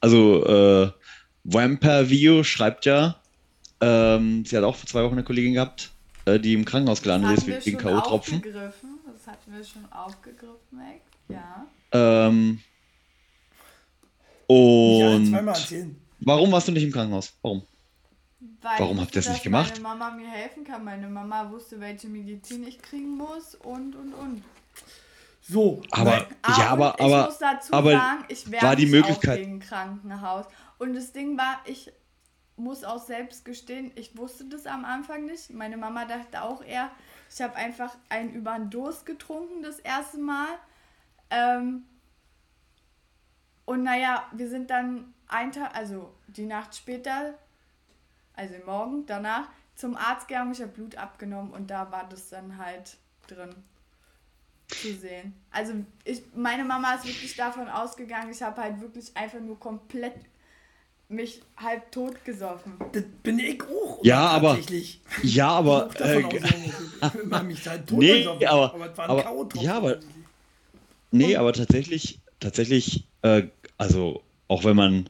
[0.00, 0.90] Also, äh,
[1.44, 3.20] Vampire Vio schreibt ja,
[3.80, 5.90] ähm, sie hat auch vor zwei Wochen eine Kollegin gehabt,
[6.24, 8.34] äh, die im Krankenhaus gelandet Das ist hatten wir wegen schon K.O.-Tropfen.
[8.36, 8.88] aufgegriffen.
[9.12, 11.00] Das hatten wir schon aufgegriffen, Max.
[11.28, 11.66] Ja.
[11.92, 12.60] Ähm,
[14.48, 14.56] Ja,
[15.16, 15.96] und zweimal erzählen.
[16.20, 17.32] warum warst du nicht im Krankenhaus?
[17.42, 17.62] Warum?
[18.60, 19.80] Weil Warum habt ihr das nicht gemacht?
[19.82, 20.84] Meine Mama mir helfen kann.
[20.84, 24.42] Meine Mama wusste, welche Medizin ich kriegen muss und und und.
[25.46, 28.76] So, Aber, nein, Ah, ja, und aber, ich aber, muss dazu aber sagen, ich war
[28.76, 30.46] die nicht Möglichkeit- wegen Krankenhaus.
[30.78, 31.92] Und das Ding war, ich
[32.56, 35.50] muss auch selbst gestehen, ich wusste das am Anfang nicht.
[35.50, 36.90] Meine Mama dachte auch eher,
[37.30, 40.48] ich habe einfach einen über den Durst getrunken das erste Mal.
[41.30, 41.84] Ähm,
[43.66, 47.34] und naja, wir sind dann ein Tag, also die Nacht später,
[48.34, 52.56] also morgen danach, zum Arzt gegangen, ich habe Blut abgenommen und da war das dann
[52.56, 53.54] halt drin
[54.68, 55.34] zu sehen.
[55.50, 55.72] Also
[56.04, 60.14] ich, meine Mama ist wirklich davon ausgegangen, ich habe halt wirklich einfach nur komplett
[61.08, 62.74] mich halb tot gesoffen.
[62.92, 64.00] das bin ich auch.
[64.02, 65.00] Ja, aber- Tatsächlich.
[65.22, 66.20] ja, aber, Ich äh,
[67.22, 68.46] immer mich halt tot Nee, gesoffen.
[68.46, 69.98] aber- es waren aber- K.O.-Tropfen ja, aber-
[71.10, 73.44] nee, aber tatsächlich, tatsächlich, äh,
[73.76, 75.08] also auch wenn man,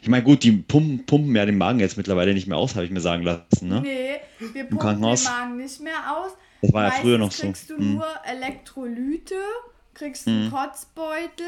[0.00, 2.84] ich meine, gut, die pumpen, pumpen ja den Magen jetzt mittlerweile nicht mehr aus, habe
[2.84, 3.80] ich mir sagen lassen, ne?
[3.82, 4.20] Nee,
[4.52, 6.32] wir pumpen den Magen nicht mehr aus.
[6.62, 7.42] Das war ja früher noch so.
[7.42, 7.94] kriegst du Hm.
[7.96, 9.34] nur Elektrolyte,
[9.94, 11.44] kriegst einen Kotzbeutel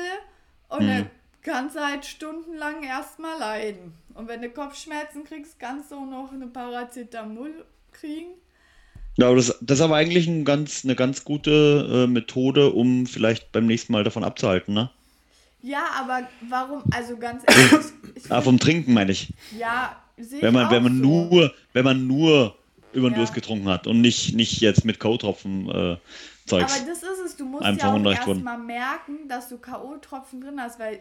[0.69, 1.11] und dann
[1.43, 3.95] kannst du halt stundenlang erstmal leiden.
[4.15, 8.33] Und wenn du Kopfschmerzen kriegst, kannst du auch noch eine Paracetamol kriegen.
[9.17, 13.07] Ja, aber das, das ist aber eigentlich ein ganz, eine ganz gute äh, Methode, um
[13.07, 14.91] vielleicht beim nächsten Mal davon abzuhalten, ne?
[15.63, 17.87] Ja, aber warum, also ganz ehrlich,
[18.17, 19.33] ich Ah, vom Trinken meine ich.
[19.59, 21.03] ja, sehe ich Wenn man, auch wenn man so.
[21.05, 22.57] nur, wenn man nur
[22.95, 23.19] über den Ja.
[23.19, 25.99] Durst getrunken hat und nicht, nicht jetzt mit K.O.-Tropfen äh,
[26.47, 26.77] Zeugs.
[26.81, 30.79] Aber das ist es, du musst ja auch erstmal merken, dass du K.O.-Tropfen drin hast,
[30.79, 31.01] weil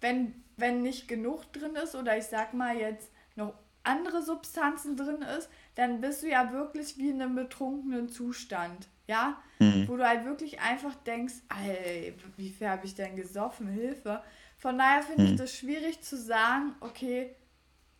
[0.00, 5.22] wenn, wenn nicht genug drin ist oder ich sag mal jetzt noch andere Substanzen drin
[5.38, 9.36] ist, dann bist du ja wirklich wie in einem betrunkenen Zustand, ja?
[9.58, 9.86] Mhm.
[9.88, 11.34] Wo du halt wirklich einfach denkst,
[11.66, 14.22] ey, wie viel habe ich denn gesoffen, Hilfe.
[14.56, 15.28] Von daher finde Mhm.
[15.32, 17.34] ich das schwierig zu sagen, okay,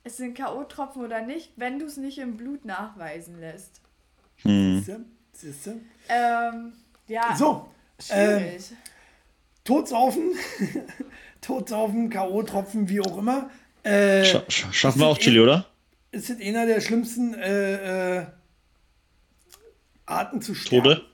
[0.05, 3.81] es sind K.O.-Tropfen oder nicht, wenn du es nicht im Blut nachweisen lässt.
[4.43, 4.77] Hm.
[4.77, 5.01] Siehste?
[5.33, 5.81] Siehste?
[6.09, 6.73] Ähm,
[7.09, 7.69] ja, So,
[8.11, 8.73] ähm, schwierig.
[9.65, 10.33] Todsaufen,
[11.41, 13.51] Todsaufen, K.O.-Tropfen, wie auch immer.
[13.83, 15.67] Äh, Scha scha schaffen wir auch Chili, oder?
[16.15, 18.27] ist es einer der schlimmsten äh, äh,
[20.07, 20.85] Arten zu sterben.
[20.85, 21.05] Tode?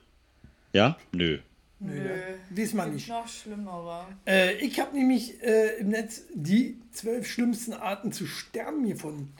[0.73, 0.97] Ja?
[1.11, 1.39] Nö.
[1.83, 2.09] Nö, Nö.
[2.55, 3.07] Gibt nicht.
[3.09, 4.05] noch schlimmere.
[4.27, 9.33] Äh, ich habe nämlich äh, im Netz die zwölf schlimmsten Arten zu sterben gefunden.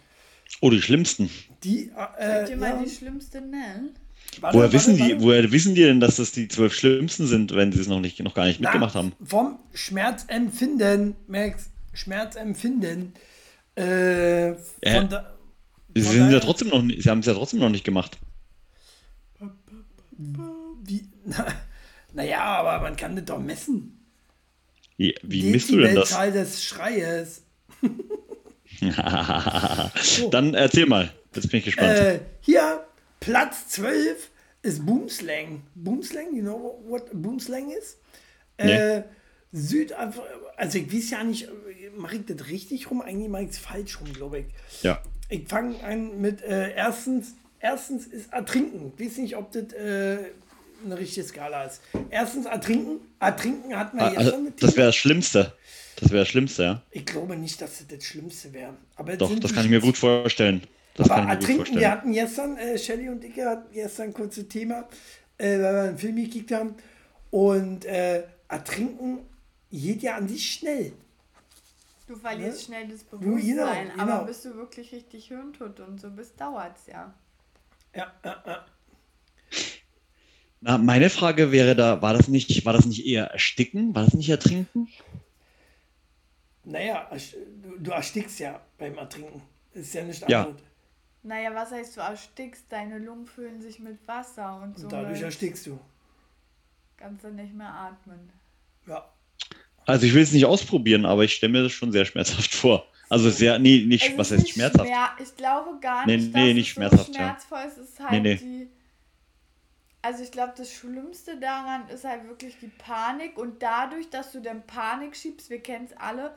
[0.59, 1.29] Oh, die schlimmsten.
[1.63, 3.91] Die, Könnt äh, ihr mal ja, die schlimmste nennen?
[4.39, 5.21] warte, Woher warte, wissen die, warte.
[5.21, 8.19] woher wissen die denn, dass das die zwölf schlimmsten sind, wenn sie es noch nicht,
[8.21, 9.13] noch gar nicht Na, mitgemacht haben?
[9.23, 13.13] Vom Schmerzempfinden, Max, Schmerzempfinden.
[13.75, 15.33] Äh, von Äh, da,
[15.93, 18.17] Sie von sind ja trotzdem noch, sie haben es ja trotzdem noch nicht gemacht.
[20.83, 21.45] Wie, na,
[22.13, 23.97] naja, aber man kann das doch messen.
[24.97, 26.09] Wie, wie misst du denn das?
[26.09, 27.43] Dezibelzahl des Schreies.
[30.31, 31.11] Dann erzähl mal.
[31.33, 31.97] Jetzt bin ich gespannt.
[31.97, 32.85] Äh, hier,
[33.19, 34.29] Platz 12
[34.63, 35.63] ist Boomslang.
[35.75, 37.97] Boomslang, you know what Boomslang is?
[38.57, 39.03] Äh,
[39.51, 41.47] Südafrika, also ich weiß ja nicht,
[41.97, 43.01] mache ich das richtig rum?
[43.01, 44.45] Eigentlich mache ich es falsch rum, glaube ich.
[44.83, 45.01] ja.
[45.29, 48.91] Ich fange an mit äh, erstens, erstens ist Ertrinken.
[48.97, 50.17] Ich weiß nicht, ob das äh,
[50.85, 51.81] eine richtige Skala ist.
[52.09, 52.99] Erstens Ertrinken.
[53.19, 55.53] Ertrinken hatten wir Ah, jetzt Also, schon mit das wäre das Schlimmste.
[55.97, 56.81] Das wäre das Schlimmste, ja.
[56.91, 58.75] Ich glaube nicht, dass das das Schlimmste wäre.
[58.95, 60.63] Aber es Doch, das kann ich mir gut vorstellen.
[60.95, 63.71] Das aber kann ich mir gut ertrinken, wir hatten gestern, äh, Shelly und ich hatten
[63.73, 64.87] gestern ein kurzes Thema,
[65.37, 66.75] äh, weil wir einen Film gekickt haben.
[67.29, 69.19] Und äh, ertrinken
[69.71, 70.93] geht ja an sich schnell.
[72.07, 74.03] Du verlierst schnell das genau, Bewusstsein, genau.
[74.03, 77.13] aber bis du wirklich richtig hirntot und so bist, dauert's ja.
[77.95, 78.65] Ja, ja, ja.
[80.61, 83.95] Na, meine Frage wäre da, war das nicht, war das nicht eher ersticken?
[83.95, 84.87] War das nicht ertrinken?
[86.63, 87.09] Naja,
[87.79, 89.41] du, erstickst ja beim Ertrinken.
[89.73, 90.47] Ist ja nicht Ja.
[91.23, 92.65] Naja, was heißt du erstickst?
[92.69, 94.83] Deine Lungen füllen sich mit Wasser und so.
[94.85, 95.79] Und dadurch erstickst du.
[96.97, 98.29] Kannst du nicht mehr atmen.
[98.87, 99.05] Ja.
[99.85, 102.85] Also ich will es nicht ausprobieren, aber ich stelle mir das schon sehr schmerzhaft vor.
[103.09, 104.87] Also sehr, nee, nicht, Es was ist heißt nicht schmerzhaft?
[104.87, 107.19] Schmer ich glaube gar Nee, nicht, nee, dass nicht es schmerzhaft, so ja.
[107.19, 107.77] schmerzvoll ist.
[107.77, 108.35] Es ist halt Nee, nee.
[108.35, 108.69] die.
[110.03, 114.41] Also ich glaube, das Schlimmste daran ist halt wirklich die Panik und dadurch, dass du
[114.41, 116.35] dann Panik schiebst, wir kennen es alle,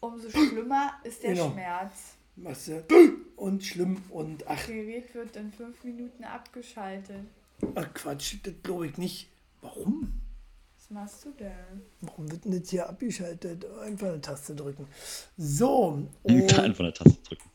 [0.00, 1.50] umso schlimmer ist der Genau.
[1.50, 2.16] Schmerz.
[2.88, 7.24] Du und schlimm und ach, Das Gerät wird in fünf Minuten abgeschaltet.
[7.74, 9.28] ach Quatsch, das glaube ich nicht.
[9.60, 10.20] Warum?
[10.76, 11.82] Was machst du denn?
[12.02, 13.64] Warum wird denn das hier abgeschaltet?
[13.80, 14.86] Einfach eine Taste drücken.
[15.36, 17.50] So, und, Einfach eine Taste drücken.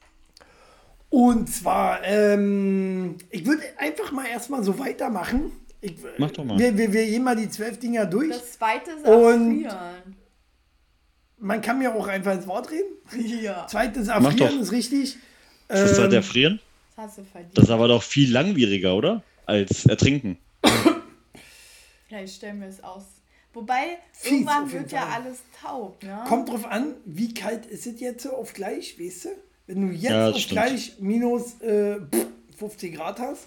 [1.09, 5.51] Und zwar, ähm, Ähm, ich würde einfach mal erstmal so weitermachen.
[5.81, 6.59] Ich, Mach doch mal.
[6.59, 8.29] Wir, wir, wir gehen mal die zwölf Dinger durch.
[8.29, 10.15] Das zweite ist Und- Erfrieren.
[11.41, 12.89] Man kann mir auch einfach ins Wort reden.
[13.41, 13.65] Ja.
[13.67, 14.15] Zweites doch.
[14.15, 15.15] Erfrieren ist richtig.
[15.15, 15.19] Ist
[15.69, 16.59] das Ähm, der Frieren?
[16.97, 17.57] Das hast du verdient.
[17.57, 19.23] Das ist aber doch viel langwieriger, oder?
[19.45, 20.37] Als Ertrinken.
[22.09, 23.03] ja, ich stelle mir es aus.
[23.53, 25.21] Wobei, Fies irgendwann wird ja Fall.
[25.23, 26.23] alles taub, ne?
[26.27, 29.29] Kommt drauf an, wie kalt ist es jetzt so auf gleich, weißt du?
[29.69, 32.25] Wenn du jetzt Ja, gleich minus äh, pff,
[32.57, 33.45] 50 Grad hast,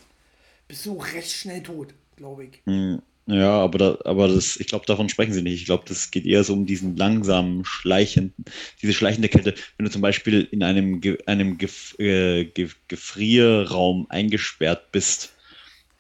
[0.69, 2.63] bist du recht schnell tot, glaube ich.
[2.65, 5.55] Hm, Ja, aber, da, aber das, ich glaube, davon sprechen sie nicht.
[5.55, 8.45] Ich glaube, das geht eher so um diesen langsamen, schleichenden,
[8.81, 9.55] diese schleichende Kälte.
[9.77, 15.33] Wenn du zum Beispiel in einem, einem Gef äh, Ge Gefrierraum eingesperrt bist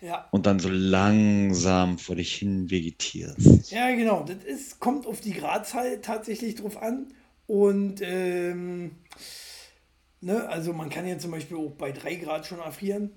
[0.00, 0.28] Ja.
[0.30, 3.72] und dann so langsam vor dich hin vegetierst.
[3.72, 4.22] Ja, genau.
[4.24, 7.06] Das ist, kommt auf die Gradzahl tatsächlich drauf an.
[7.48, 8.92] Und ähm,
[10.22, 13.10] ne, also man kann ja zum Beispiel auch bei 3 Grad schon erfrieren.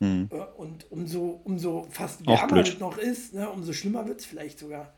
[0.00, 0.28] Hm.
[0.32, 4.58] Ja, Und umso, umso fast wärmer es noch ist, ne, umso schlimmer wird es vielleicht
[4.58, 4.92] sogar.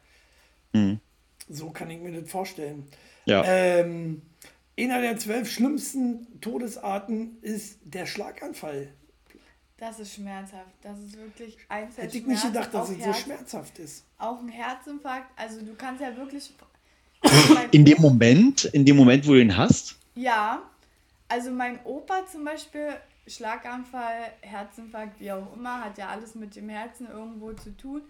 [0.72, 1.00] Hm.
[1.48, 2.88] So kann ich mir das vorstellen.
[3.24, 3.44] Ja.
[3.44, 4.22] Ähm,
[4.78, 8.88] einer der zwölf schlimmsten Todesarten ist der Schlaganfall.
[9.78, 10.72] Das ist schmerzhaft.
[10.82, 14.06] Das ist wirklich eins der Hätte ich nicht gedacht, dass es so schmerzhaft ist.
[14.16, 15.30] Auch ein Herzinfarkt.
[15.36, 16.52] Also du kannst ja wirklich...
[17.72, 20.62] In dem Moment, in dem Moment, wo du ihn hast, Ja,
[21.28, 22.94] also mein Opa zum Beispiel,
[23.26, 28.02] Schlaganfall, Herzinfarkt, wie auch immer, hat ja alles mit dem Herzen irgendwo zu tun.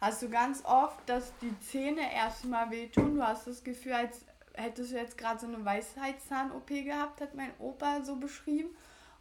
[0.00, 3.16] Hast du ganz oft, dass die Zähne erstmal wehtun.
[3.16, 7.52] Du hast das Gefühl, als hättest du jetzt gerade so eine Weisheitszahn-OP gehabt, hat mein
[7.58, 8.70] Opa so beschrieben.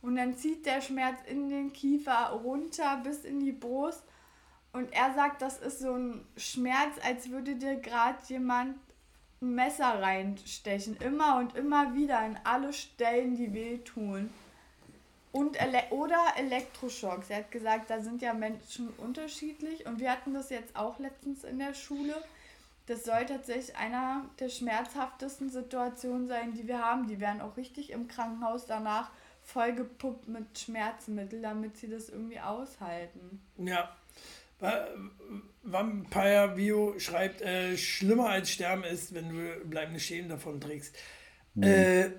[0.02, 4.04] Und dann zieht der Schmerz in den Kiefer runter bis in die Brust.
[4.72, 8.78] Und er sagt, das ist so ein Schmerz, als würde dir gerade jemand
[9.54, 10.98] Messer reinstechen.
[10.98, 14.30] Immer und immer wieder in alle Stellen, die wehtun.
[15.32, 17.30] Und Ele oder Elektroschocks.
[17.30, 19.86] Er hat gesagt, da sind ja Menschen unterschiedlich.
[19.86, 22.16] Und wir hatten das jetzt auch letztens in der Schule.
[22.88, 27.08] Das soll tatsächlich einer der schmerzhaftesten Situationen sein, die wir haben.
[27.08, 29.12] Die werden auch richtig im Krankenhaus danach
[29.44, 33.42] vollgepuppt mit Schmerzmittel, damit sie das irgendwie aushalten.
[33.58, 33.96] Ja.
[34.60, 34.88] Va-
[35.64, 40.96] Vampire Bio schreibt, äh, schlimmer als Sterben ist, wenn du bleibende Schäden davon trägst.
[41.60, 42.10] Äh,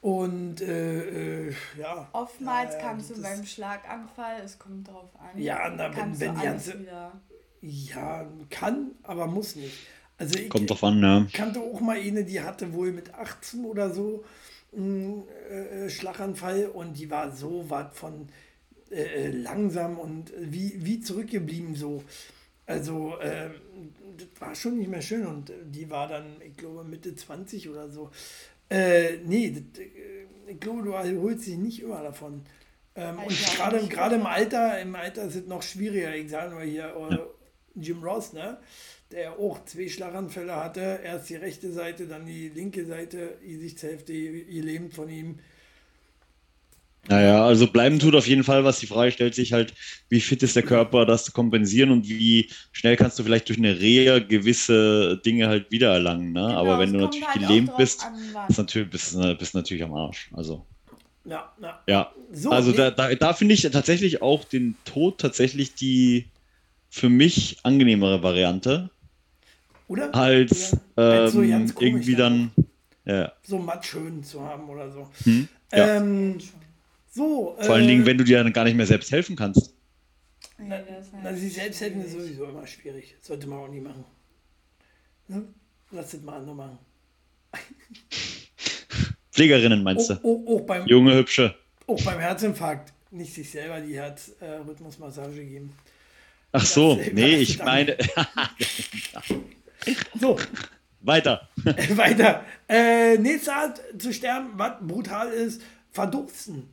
[0.00, 2.08] und äh, äh, ja.
[2.12, 6.40] Oftmals kannst du beim Schlaganfall, es kommt drauf an, Ja, na, wenn- kannst wenn du
[6.40, 7.12] die alles ganze- wieder.
[7.60, 9.76] Ja, kann, aber muss nicht.
[10.18, 11.28] Also ich kommt drauf an, ne?
[11.32, 14.24] kannte auch mal eine, die hatte wohl mit 18 oder so
[14.76, 18.28] einen äh, Schlaganfall und die war so was von
[18.92, 22.02] äh, langsam und wie, wie zurückgeblieben so.
[22.66, 23.52] Also ähm,
[24.16, 27.68] das war schon nicht mehr schön und äh, die war dann, ich glaube, Mitte 20
[27.68, 28.10] oder so.
[28.68, 32.42] Äh, nee, das, äh, ich glaube, du erholst dich nicht immer davon.
[32.94, 34.26] Ähm, Also und gerade nicht gerade im.
[34.26, 36.14] Alter, im Alter ist es noch schwieriger.
[36.14, 37.18] Ich sage nur hier äh,
[37.80, 38.58] Jim Ross, ne?
[39.10, 41.00] der auch zwei Schlaganfälle hatte.
[41.04, 45.38] Erst die rechte Seite, dann die linke Seite, die Gesichtshälfte gelähmt von ihm.
[47.08, 48.78] Naja, also bleiben tut auf jeden Fall was.
[48.78, 49.74] Die Frage stellt sich halt,
[50.08, 53.58] wie fit ist der Körper, das zu kompensieren und wie schnell kannst du vielleicht durch
[53.58, 56.32] eine Reha gewisse Dinge halt wiedererlangen.
[56.32, 56.40] Ne?
[56.40, 58.48] Genau, Aber wenn du natürlich halt gelähmt bist, an, wann.
[58.48, 60.30] ist natürlich, bist, du- bist natürlich am Arsch.
[60.32, 60.66] Also,
[61.24, 61.80] Ja, ja.
[61.88, 62.12] ja.
[62.32, 62.76] So, also nee.
[62.76, 66.30] da, da, da finde ich tatsächlich auch den Tod tatsächlich die
[66.88, 68.90] für mich angenehmere Variante,
[69.88, 70.14] Oder?
[70.14, 72.66] als Ja, so ähm, komisch irgendwie dann dann.
[73.04, 75.08] Ja, So matt schön zu haben oder so.
[75.24, 75.48] hm?
[75.74, 75.96] ja.
[75.96, 76.38] Ähm,
[77.14, 77.56] so.
[77.60, 79.74] Vor allen äh, Dingen, wenn du dir dann gar nicht mehr selbst helfen kannst.
[80.58, 83.14] Das Na, halt sich selbst helfen ist sowieso immer schwierig.
[83.20, 84.04] Sollte man auch nie machen.
[85.28, 85.44] Ne?
[85.90, 86.78] Lass das mal andere machen.
[89.32, 90.44] Pflegerinnen meinst Auch, du?
[90.46, 91.54] auch, auch, beim, Junge, hübsche.
[91.86, 95.72] auch beim Herzinfarkt nicht sich selber die Herzrhythmusmassage geben.
[96.52, 97.96] Ach so, Das- nee, das- ich meine,
[100.20, 100.38] So,
[101.00, 101.48] weiter.
[101.64, 102.44] weiter.
[102.68, 106.68] Äh, nächste Art zu sterben, was brutal ist, verdursten.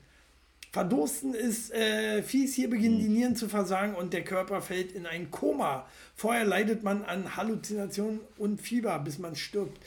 [0.71, 5.05] Verdursten ist äh, fies, hier beginnen die Nieren zu versagen und der Körper fällt in
[5.07, 5.87] ein Koma.
[6.15, 9.79] Vorher leidet man an Halluzinationen und Fieber, bis man stirbt.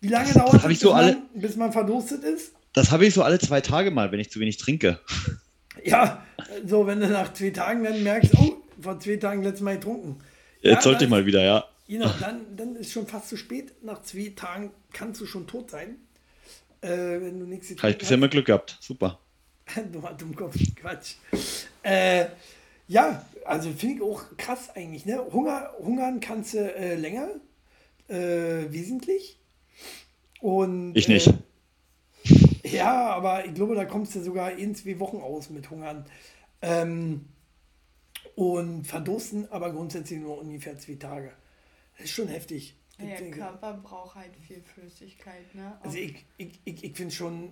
[0.00, 2.52] Wie lange Das- dauert das bis, so man, alle- bis man verdurstet ist?
[2.74, 5.00] Das habe ich so alle zwei Tage mal, wenn ich zu wenig trinke.
[5.84, 6.24] Ja,
[6.64, 10.18] so wenn du nach zwei Tagen dann merkst, oh, vor zwei Tagen letztes Mal getrunken.
[10.62, 11.64] Ja, Jetzt sollte ich mal wieder, ja.
[11.88, 13.72] Genau, dann, dann ist schon fast zu spät.
[13.82, 15.96] Nach zwei Tagen kannst du schon tot sein.
[16.80, 16.88] Äh,
[17.20, 18.78] wenn du nichts Habe ich bisher immer Glück gehabt.
[18.80, 19.18] Super.
[19.92, 21.14] Dummer Dummkopf, Quatsch.
[21.82, 22.26] Äh,
[22.88, 25.06] ja, also finde ich auch krass eigentlich.
[25.06, 25.24] Ne?
[25.32, 27.28] Hunger, hungern kannst du äh, länger,
[28.08, 29.38] äh, wesentlich.
[30.40, 31.28] Und, Ich nicht.
[31.28, 31.32] Äh,
[32.64, 36.06] Ja, aber ich glaube, da kommst du sogar in zwei Wochen aus mit Hungern.
[36.62, 37.26] Ähm,
[38.36, 41.32] und verdursten aber grundsätzlich nur ungefähr zwei Tage.
[41.96, 42.74] Das ist schon heftig.
[43.00, 45.76] Der Körper braucht halt viel Flüssigkeit, ne?
[45.82, 47.50] Also ich, ich, ich, ich finde schon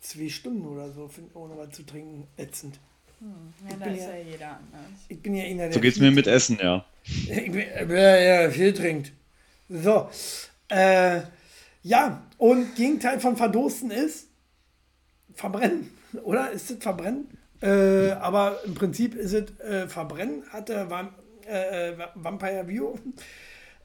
[0.00, 2.78] zwei Stunden oder so, find, ohne was zu trinken, ätzend.
[3.18, 5.00] Hm, ja, da ist ja, ja, jeder anders.
[5.08, 5.72] Ich bin ja einer, der.
[5.72, 6.84] So geht's mir mit Essen, ja.
[7.04, 9.12] Ich bin, ja, ja, viel trinkt.
[9.68, 10.08] So.
[10.68, 11.22] Äh,
[11.82, 14.28] ja, und Gegenteil von verdursten ist
[15.34, 15.90] verbrennen,
[16.22, 16.50] oder?
[16.50, 17.28] Ist es verbrennen?
[17.60, 21.14] Äh, aber im Prinzip ist es äh, verbrennen, hat der Vam
[21.46, 22.94] äh, äh Vampire View,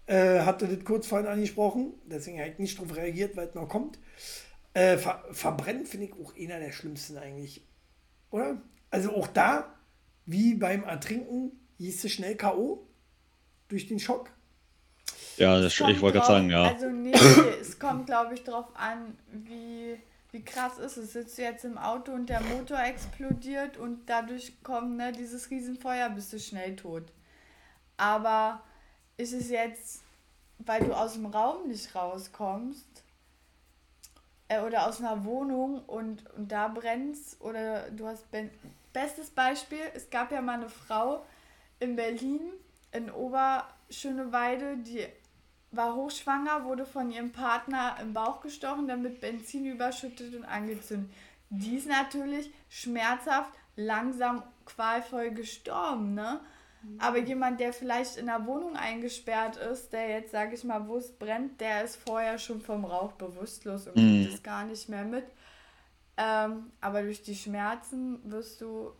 [0.09, 3.69] äh, hatte das kurz vorhin angesprochen, deswegen habe ich nicht darauf reagiert, weil es noch
[3.69, 3.99] kommt.
[4.73, 7.65] Äh, ver verbrennen finde ich auch einer der schlimmsten eigentlich,
[8.31, 8.61] oder?
[8.89, 9.75] Also auch da,
[10.25, 12.87] wie beim Ertrinken, hieß es schnell K.O.
[13.67, 14.31] durch den Schock.
[15.37, 16.63] Ja, das, ich wollte gerade sagen, ja.
[16.63, 17.13] Also nee,
[17.61, 19.97] es kommt, glaube ich, darauf an, wie
[20.31, 21.13] wie krass ist es?
[21.13, 26.09] Sitzt du jetzt im Auto und der Motor explodiert und dadurch kommt ne, dieses Riesenfeuer,
[26.09, 27.11] bist du schnell tot.
[27.97, 28.61] Aber
[29.19, 30.01] ist es jetzt,
[30.59, 32.87] weil du aus dem Raum nicht rauskommst
[34.47, 38.29] äh, oder aus einer Wohnung und, und da brennst oder du hast.
[38.31, 38.49] Ben
[38.91, 41.23] Bestes Beispiel: Es gab ja mal eine Frau
[41.79, 42.41] in Berlin,
[42.91, 45.05] in Oberschöneweide, die
[45.71, 51.11] war hochschwanger, wurde von ihrem Partner im Bauch gestochen, dann mit Benzin überschüttet und angezündet.
[51.51, 56.39] Die ist natürlich schmerzhaft, langsam, qualvoll gestorben, ne?
[56.97, 60.97] Aber jemand, der vielleicht in einer Wohnung eingesperrt ist, der jetzt, sage ich mal, wo
[60.97, 64.23] es brennt, der ist vorher schon vom Rauch bewusstlos und mhm.
[64.23, 65.25] kriegt es gar nicht mehr mit.
[66.17, 68.91] Ähm, aber durch die Schmerzen wirst du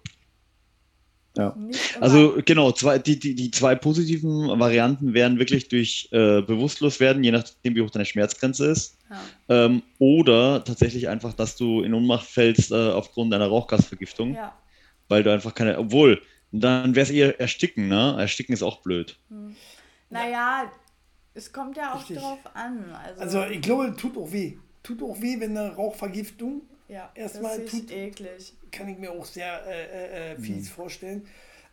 [1.38, 1.56] ja.
[2.02, 7.24] Also genau, zwei, die, die, die zwei positiven Varianten wären wirklich durch äh, bewusstlos werden,
[7.24, 8.98] je nachdem, wie hoch deine Schmerzgrenze ist.
[9.10, 9.66] Ja.
[9.66, 14.36] Ähm, oder tatsächlich einfach, dass du in Ohnmacht fällst äh, aufgrund einer Rauchgasvergiftung.
[14.36, 14.58] Ja.
[15.08, 15.78] Weil du einfach keine.
[15.78, 16.22] Obwohl,
[16.52, 18.16] dann wäre es eher Ersticken, ne?
[18.20, 19.18] Ersticken ist auch blöd.
[19.30, 19.56] Hm.
[20.10, 20.72] Naja,
[21.34, 22.18] es kommt ja auch Richtig.
[22.18, 22.86] drauf an.
[22.94, 24.58] Also, also ich glaube, tut auch weh.
[24.82, 27.92] Tut auch weh, wenn eine Rauchvergiftung ja, erstmal tut.
[27.92, 30.74] eklig kann ich mir auch sehr äh, äh, äh fies mhm.
[30.74, 31.28] vorstellen.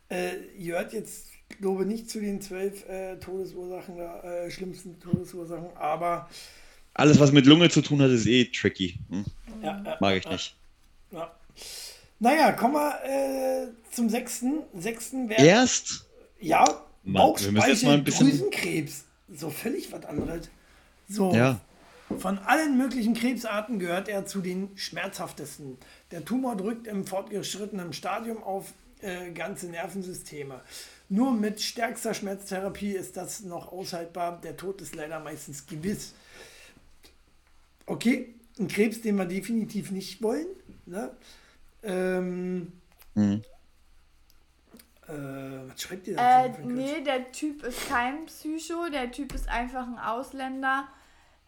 [0.09, 1.29] Äh, ihr hört jetzt,
[1.61, 6.29] glaube ich, nicht zu den zwölf äh, Todesursachen, äh, schlimmsten Todesursachen, aber.
[6.95, 8.99] Alles, was mit Lunge zu tun hat, ist eh tricky.
[9.11, 9.25] Hm?
[9.63, 10.57] Ja, Mag ich nicht.
[11.11, 11.35] Ja.
[12.19, 14.63] Naja, kommen wir äh, zum sechsten.
[14.75, 15.45] Sechsten wäre.
[15.45, 16.07] Erst?
[16.41, 16.65] Ja,
[17.05, 19.05] Bauchspeicheldrüsenkrebs.
[19.35, 20.49] So völlig was anderes.
[21.09, 21.35] So.
[21.35, 21.61] Ja.
[22.19, 25.77] Von allen möglichen Krebsarten gehört er zu den schmerzhaftesten.
[26.13, 30.61] Der Tumor drückt im fortgeschrittenen Stadium auf äh, ganze Nervensysteme.
[31.09, 34.41] Nur mit stärkster Schmerztherapie ist das noch aushaltbar.
[34.41, 36.15] Der Tod ist leider meistens gewiss.
[37.87, 40.47] Okay, ein Krebs, den wir definitiv nicht wollen.
[40.87, 41.11] Ne?
[41.87, 42.73] Ähm,
[43.15, 43.43] mhm.
[45.09, 46.45] äh, was schreibt ihr da?
[46.45, 50.89] Äh, nee, der Typ ist kein Psycho, der Typ ist einfach ein Ausländer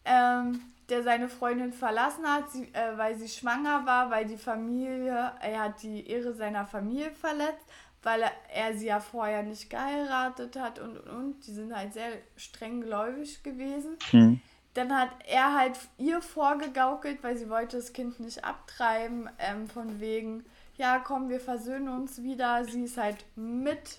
[0.08, 5.32] ähm, der seine Freundin verlassen hat, sie, äh, weil sie schwanger war, weil die Familie,
[5.40, 7.66] er hat die Ehre seiner Familie verletzt,
[8.02, 11.46] weil er, er sie ja vorher nicht geheiratet hat und und und.
[11.46, 13.96] Die sind halt sehr streng gläubig gewesen.
[14.12, 14.40] Mhm.
[14.78, 19.98] Dann hat er halt ihr vorgegaukelt, weil sie wollte das Kind nicht abtreiben, ähm, von
[19.98, 20.44] wegen,
[20.76, 22.64] ja komm, wir versöhnen uns wieder.
[22.64, 23.98] Sie ist halt mit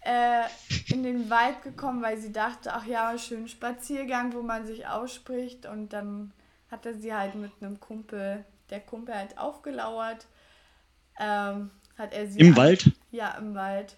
[0.00, 0.42] äh,
[0.88, 5.66] in den Wald gekommen, weil sie dachte, ach ja, schön Spaziergang, wo man sich ausspricht.
[5.66, 6.32] Und dann
[6.68, 10.26] hatte sie halt mit einem Kumpel, der Kumpel halt aufgelauert.
[11.20, 12.90] Ähm, hat er sie Im Wald?
[13.12, 13.94] Ja, im Wald.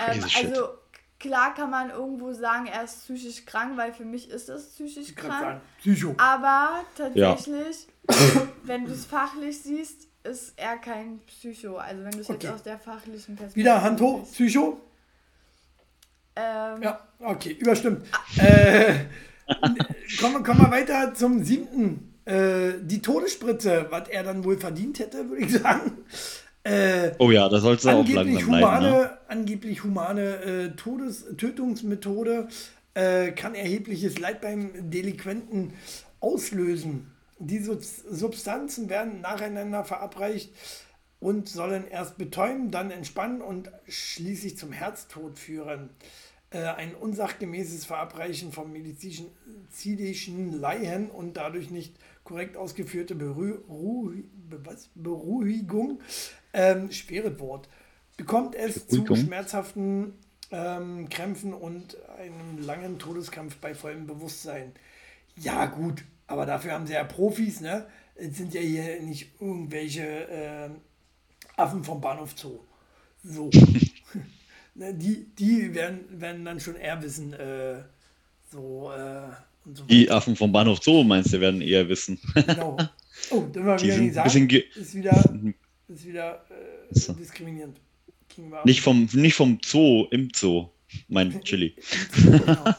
[0.00, 0.70] Ähm, also
[1.18, 5.14] klar kann man irgendwo sagen, er ist psychisch krank, weil für mich ist es psychisch
[5.14, 5.60] krank.
[5.80, 6.14] Psycho.
[6.18, 8.48] Aber tatsächlich, ja.
[8.64, 11.76] wenn du es fachlich siehst, ist er kein Psycho.
[11.76, 12.46] Also wenn du es okay.
[12.46, 13.64] jetzt aus der fachlichen Perspektive.
[13.64, 14.80] Wieder Hand hoch, Psycho?
[16.36, 18.06] Ähm, ja, okay, überstimmt.
[18.36, 19.06] äh,
[20.20, 22.14] kommen, kommen wir weiter zum siebten.
[22.24, 26.04] Äh, die Todesspritze, was er dann wohl verdient hätte, würde ich sagen.
[26.68, 29.18] Äh, oh ja, das sollte auch langsam humane, bleiben, ne?
[29.28, 32.48] Angeblich humane äh, Todes Tötungsmethode
[32.92, 35.72] äh, kann erhebliches Leid beim Delinquenten
[36.20, 37.10] auslösen.
[37.38, 40.52] Diese Substanzen werden nacheinander verabreicht
[41.20, 45.90] und sollen erst betäuben, dann entspannen und schließlich zum Herztod führen.
[46.50, 51.94] Äh, ein unsachgemäßes Verabreichen von medizinischen Laien und dadurch nicht
[52.24, 54.12] korrekt ausgeführte Beruh
[54.64, 54.90] was?
[54.94, 56.00] Beruhigung,
[56.52, 57.68] ähm, schweres Wort,
[58.16, 59.16] bekommt es Beruhigung.
[59.16, 60.14] zu schmerzhaften
[60.50, 64.72] ähm, Krämpfen und einem langen Todeskampf bei vollem Bewusstsein.
[65.36, 67.86] Ja, gut, aber dafür haben sie ja Profis, ne?
[68.18, 70.70] es sind ja hier nicht irgendwelche äh,
[71.56, 72.60] Affen vom Bahnhof Zoo.
[73.22, 73.50] So.
[74.74, 77.82] Ne, die, die werden, werden dann schon eher wissen, äh,
[78.52, 79.24] so, äh,
[79.64, 82.20] und so Die Affen vom Bahnhof Zoo, meinst du, werden eher wissen.
[82.32, 82.76] Genau.
[83.30, 85.24] Oh, dann Die wieder gesagt, bisschen ist wieder,
[85.88, 87.12] ist wieder äh, So.
[87.12, 87.78] diskriminierend.
[88.64, 90.68] Nicht vom, nicht vom Zoo, im Zoo,
[91.08, 91.74] mein Chili.
[92.14, 92.74] Genau.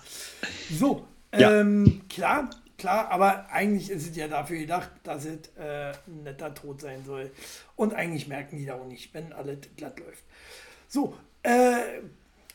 [0.72, 1.06] So,
[1.38, 1.60] Ja.
[1.60, 6.54] ähm, klar, klar, aber eigentlich ist es ja dafür gedacht, dass es äh, ein netter
[6.54, 7.30] Tod sein soll.
[7.76, 10.24] Und eigentlich merken die da auch nicht, wenn alles glatt läuft.
[10.88, 11.14] So,
[11.44, 12.00] äh,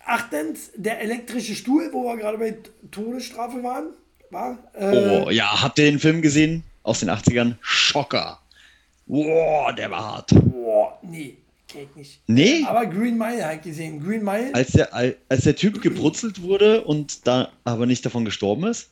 [0.04, 2.56] achtens, der elektrische Stuhl, wo wir gerade bei
[2.90, 3.88] Todesstrafe waren,
[4.30, 4.58] war.
[4.74, 6.64] Äh, Oh, ja, habt ihr den Film gesehen?
[6.84, 7.56] Aus den 80ern?
[7.60, 8.40] Schocker.
[9.06, 10.30] Boah, der war hart.
[10.34, 12.20] Boah, nee, kenn ich nicht.
[12.28, 12.64] Nee?
[12.64, 14.02] Aber Green Mile halt gesehen.
[14.02, 18.64] Green Mile, Als der, als der Typ gebrutzelt wurde und da aber nicht davon gestorben
[18.68, 18.90] ist?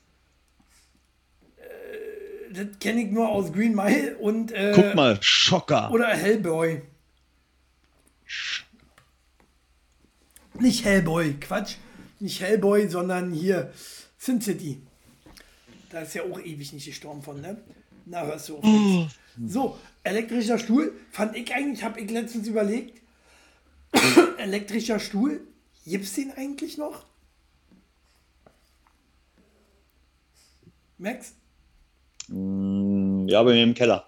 [2.52, 4.52] das kenne ich nur aus Green Mile und.
[4.52, 5.90] Äh, Guck mal, Schocker.
[5.90, 6.82] Oder Hellboy.
[10.58, 11.76] Nicht Hellboy, Quatsch.
[12.20, 13.72] Nicht Hellboy, sondern hier
[14.18, 14.82] Sin City.
[15.90, 17.56] Da ist ja auch ewig nicht gestorben von, ne?
[18.06, 19.16] Na, hörst du auf jetzt.
[19.52, 20.92] So, elektrischer Stuhl.
[21.10, 23.00] Fand ich eigentlich, habe ich letztens überlegt.
[24.38, 25.46] elektrischer Stuhl.
[25.86, 27.06] Gibt's den eigentlich noch?
[30.98, 31.34] Max?
[32.28, 34.06] Ja, bei mir im Keller.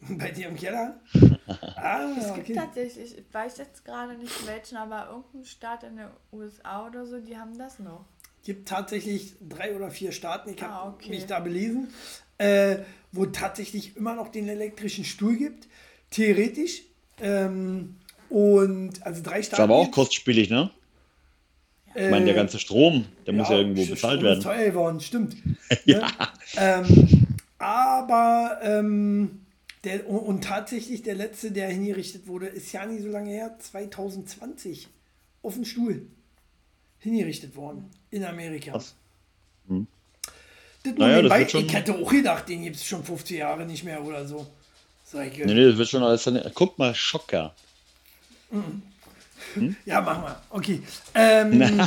[0.08, 0.98] Bei dir im Keller?
[1.76, 2.54] Ah, Es gibt okay.
[2.54, 7.18] tatsächlich, ich weiß jetzt gerade nicht welchen, aber irgendein Staat in den USA oder so,
[7.20, 8.04] die haben das noch.
[8.44, 11.08] gibt tatsächlich drei oder vier Staaten, ich habe Ah, okay.
[11.10, 11.92] mich da belesen,
[12.40, 12.78] äh,
[13.12, 15.68] wo tatsächlich immer noch den elektrischen Stuhl gibt,
[16.10, 16.82] theoretisch.
[17.20, 17.96] Ähm,
[18.30, 19.62] und also drei Ist Staaten.
[19.62, 20.70] aber auch kostspielig, ne?
[21.94, 24.42] Äh, Ich meine, der ganze Strom, der muss ja irgendwo Strom bezahlt ist werden.
[24.42, 25.36] teuer geworden, stimmt.
[25.84, 26.08] ja.
[26.56, 27.26] ähm,
[27.58, 29.40] aber ähm,
[29.84, 33.56] der, und, und tatsächlich der letzte, der hingerichtet wurde, ist ja nicht so lange her,
[33.58, 34.88] 2020,
[35.42, 36.06] auf den Stuhl
[37.00, 38.72] hingerichtet worden in Amerika.
[38.72, 38.94] Krass.
[40.82, 43.66] Das Naja, das wird schon- ich hätte auch gedacht, den gibt es schon 50 Jahre
[43.66, 44.46] nicht mehr oder so.
[45.04, 46.28] Sag ich, Nee, nee, das wird schon alles.
[46.54, 47.54] Guck mal, Schocker.
[49.84, 50.42] Ja, machen wir.
[50.50, 50.82] Okay.
[51.14, 51.80] Ähm,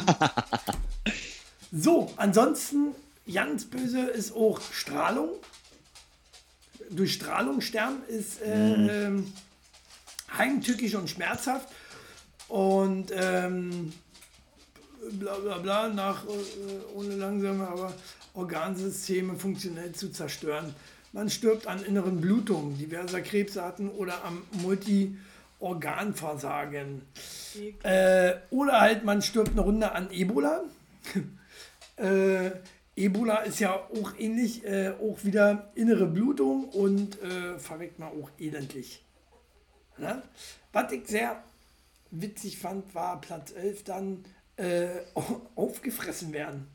[1.72, 2.94] so, ansonsten,
[3.32, 5.30] ganz böse ist auch Strahlung.
[6.90, 9.32] Durch Strahlung sterben ist äh, ähm,
[10.38, 11.68] heimtückisch und schmerzhaft.
[12.50, 13.94] Und ähm,
[15.14, 16.30] bla bla bla, nach, äh,
[16.96, 17.94] ohne langsame, aber
[18.34, 20.76] Organsysteme funktionell zu zerstören.
[21.12, 27.04] Man stirbt an inneren Blutungen diverser Krebsarten oder am Multi-Organversagen.
[27.84, 30.64] Äh, oder halt, man stirbt eine Runde an Ebola.
[31.98, 32.50] äh,
[32.96, 38.32] Ebola ist ja auch ähnlich, äh, auch wieder innere Blutung und äh, verreckt man auch
[38.40, 39.04] elendlich.
[39.98, 40.24] Ne?
[40.72, 41.44] Was ich sehr
[42.10, 44.26] witzig fand, war Platz 11 dann
[44.58, 44.88] äh,
[45.56, 46.73] aufgefressen werden.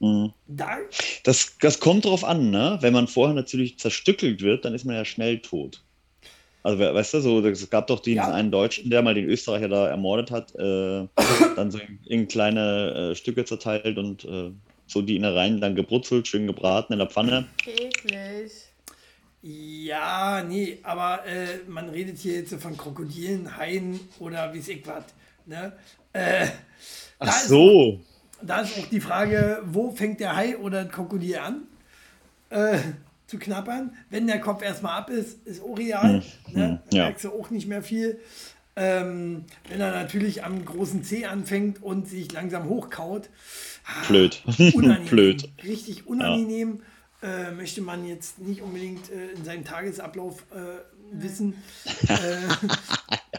[0.00, 0.32] Mhm.
[0.48, 0.78] Da,
[1.24, 2.78] Das, das kommt drauf an, ne?
[2.80, 5.82] Wenn man vorher natürlich zerstückelt wird, dann ist man ja schnell tot.
[6.62, 8.32] Also, we- weißt du, so, es gab doch diesen Ja.
[8.32, 11.06] einen Deutschen, der mal den Österreicher da ermordet hat, äh,
[11.56, 14.50] dann so in, in kleine äh, Stücke zerteilt und äh,
[14.86, 17.46] so die Innereien dann gebrutzelt, schön gebraten in der Pfanne.
[17.66, 18.50] Eklig.
[19.42, 24.68] ja, nee, aber äh, man redet hier jetzt so von Krokodilen, Haien oder wie es
[24.68, 25.04] ich was.
[25.46, 25.72] Ne?
[26.12, 26.46] Äh,
[27.20, 28.00] Ach ist so.
[28.42, 31.62] Da ist auch die Frage, wo fängt der Hai oder das Krokodil an
[32.50, 32.78] äh,
[33.26, 33.94] zu knappern?
[34.08, 36.22] Wenn der Kopf erstmal ab ist, ist auch real.
[36.52, 36.80] ne?
[36.90, 37.04] Da ja.
[37.04, 38.18] merkst du auch nicht mehr viel.
[38.76, 43.28] Ähm, wenn er natürlich am großen C anfängt und sich langsam hochkaut,
[43.84, 44.42] ah, Blöd.
[44.74, 45.48] unangenehm, Blöd.
[45.64, 46.82] richtig unangenehm.
[47.22, 50.80] Äh, möchte man jetzt nicht unbedingt äh, in seinem Tagesablauf äh,
[51.12, 51.54] wissen.
[52.08, 52.16] äh,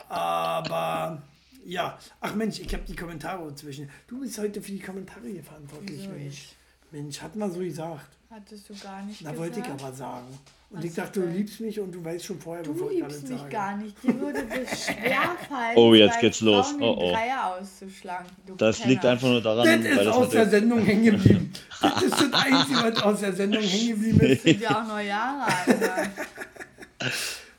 [0.09, 1.23] aber
[1.65, 3.89] ja, ach Mensch, ich habe die Kommentare inzwischen.
[4.07, 6.27] Du bist heute für die Kommentare hier verantwortlich, Wieso Mensch.
[6.27, 6.55] ich?
[6.91, 8.07] Mensch, hat man so gesagt.
[8.29, 9.39] Hattest du gar nicht Da gesagt.
[9.39, 10.27] wollte ich aber sagen.
[10.69, 11.35] Und Was ich dachte, du denn?
[11.35, 13.51] liebst mich und du weißt schon vorher, Du bevor ich liebst alles mich sage.
[13.51, 14.03] gar nicht.
[14.03, 16.73] Dir würde das schwerfallen, Oh, jetzt geht's los.
[16.79, 17.11] Oh, oh.
[17.11, 18.27] Dreier auszuschlagen.
[18.45, 18.89] Du Das Penner.
[18.89, 21.53] liegt einfach nur daran, Das weil ist das aus der Sendung hängen geblieben.
[21.81, 24.43] Das ist das Einzige, was aus der Sendung hängen geblieben ist.
[24.43, 26.09] Sind ja auch noch Jahre alt.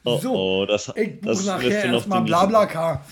[0.05, 3.05] Oh, So, oh, das, Ich buch das nachher du erstmal Blablacar.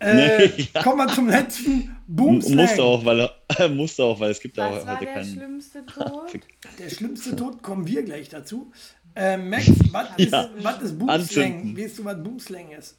[0.00, 0.82] Äh, Nee, ja.
[0.82, 2.56] Kommen wir zum letzten Boomslang.
[2.56, 5.14] Musste auch, weil er, musste auch, weil es gibt ja Was auch war heute der
[5.14, 5.32] keinen.
[5.32, 6.32] schlimmste Tod?
[6.78, 8.72] Der schlimmste Tod kommen wir gleich dazu.
[9.16, 10.50] Äh, Max, was ist, Ja.
[10.60, 11.76] was ist Boomslang?
[11.76, 12.96] Weißt du, was Boomslang ist?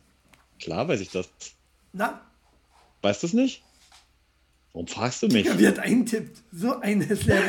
[0.60, 1.30] Klar weiß ich das.
[1.91, 2.22] Na?
[3.02, 3.62] Weißt du es nicht?
[4.72, 5.46] Warum fragst du mich?
[5.46, 6.38] Ja, wie hat eintippt?
[6.52, 7.39] So ein Hässler.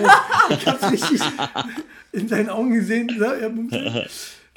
[0.51, 1.21] Ich hab's richtig
[2.13, 3.09] in seinen Augen gesehen.
[3.19, 3.51] So, er.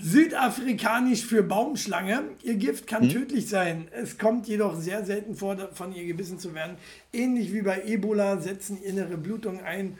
[0.01, 2.23] Südafrikanisch für Baumschlange.
[2.43, 3.87] Ihr Gift kann tödlich sein.
[3.91, 6.77] Es kommt jedoch sehr selten vor, von ihr gebissen zu werden.
[7.13, 9.97] Ähnlich wie bei Ebola setzen innere Blutungen ein,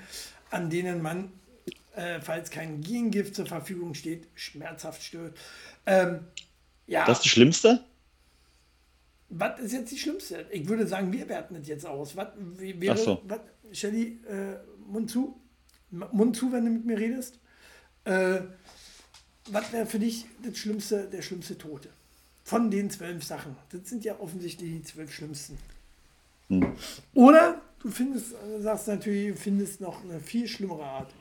[0.52, 1.32] an denen man,
[1.96, 5.38] äh, falls kein Gengift zur Verfügung steht, schmerzhaft stirbt.
[5.86, 6.22] Ähm,
[6.88, 7.84] ja, Das ist das Schlimmste?
[9.30, 10.46] was ist jetzt die Schlimmste?
[10.50, 12.16] Ich würde sagen, wir werten das jetzt aus.
[12.16, 13.22] Was wäre, Ach so.
[13.28, 13.40] was,
[13.72, 14.56] Shelly, äh,
[14.88, 15.40] Mund zu?
[15.92, 17.40] Mund zu, wenn du mit mir redest.
[18.06, 18.40] Äh,
[19.52, 21.90] was wäre für dich das schlimmste, der schlimmste Tote?
[22.44, 23.56] Von den zwölf Sachen.
[23.72, 25.58] Das sind ja offensichtlich die zwölf schlimmsten.
[26.48, 26.76] Hm.
[27.14, 31.14] Oder du findest, sagst natürlich, du findest noch eine viel schlimmere Art.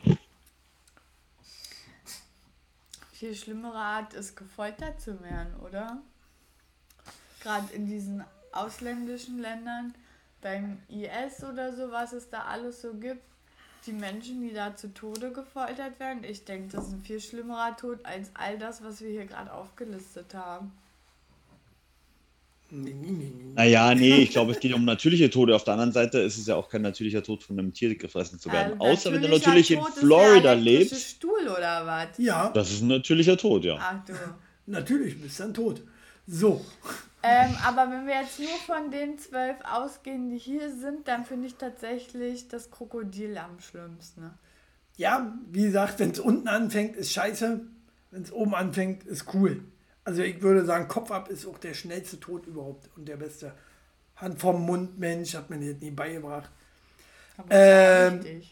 [3.12, 6.00] Viel schlimmere Art ist, gefoltert zu werden, oder?
[7.40, 9.94] Gerade in diesen ausländischen Ländern,
[10.40, 13.22] beim IS oder so, was es da alles so gibt,
[13.86, 17.76] die Menschen, die da zu Tode gefoltert werden, ich denke, das ist ein viel schlimmerer
[17.76, 20.72] Tod als all das, was wir hier gerade aufgelistet haben.
[22.70, 25.56] Naja, nee, ich glaube, es geht um natürliche Tode.
[25.56, 28.38] Auf der anderen Seite ist es ja auch kein natürlicher Tod, von einem Tier gefressen
[28.38, 28.78] zu werden.
[28.78, 31.10] Also Außer wenn du natürlich in Tod ist Florida elektrische lebst.
[31.10, 32.08] Stuhl oder was?
[32.18, 33.78] Ja, Das ist ein natürlicher Tod, ja.
[33.80, 34.12] Ach du.
[34.66, 35.80] natürlich, bist dann tot.
[36.26, 36.62] So,
[37.22, 41.48] Ähm, aber wenn wir jetzt nur von den zwölf ausgehen, die hier sind, dann finde
[41.48, 44.30] ich tatsächlich das Krokodil am schlimmsten.
[44.96, 47.60] Ja, wie gesagt, wenn es unten anfängt, ist scheiße.
[48.10, 49.64] Wenn es oben anfängt, ist cool.
[50.04, 53.52] Also ich würde sagen, Kopf ab ist auch der schnellste Tod überhaupt und der beste.
[54.16, 56.50] Hand vom Mund, Mensch, hat mir das nie beigebracht.
[57.36, 58.42] Aber Ähm.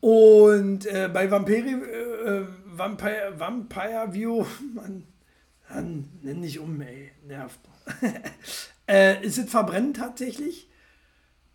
[0.00, 5.04] Und äh, bei Vampiri, äh, äh, Vampire, Vampire View, Mann,
[5.70, 7.60] Mann, nenn dich um, ey, nervt.
[8.88, 10.66] äh, ist es verbrennen tatsächlich?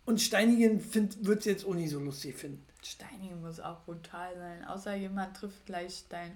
[0.06, 2.64] Und Steinigen wird es jetzt auch nicht so lustig finden.
[2.84, 4.64] Steinigen muss auch brutal sein.
[4.66, 6.32] Außer jemand trifft gleich Stein.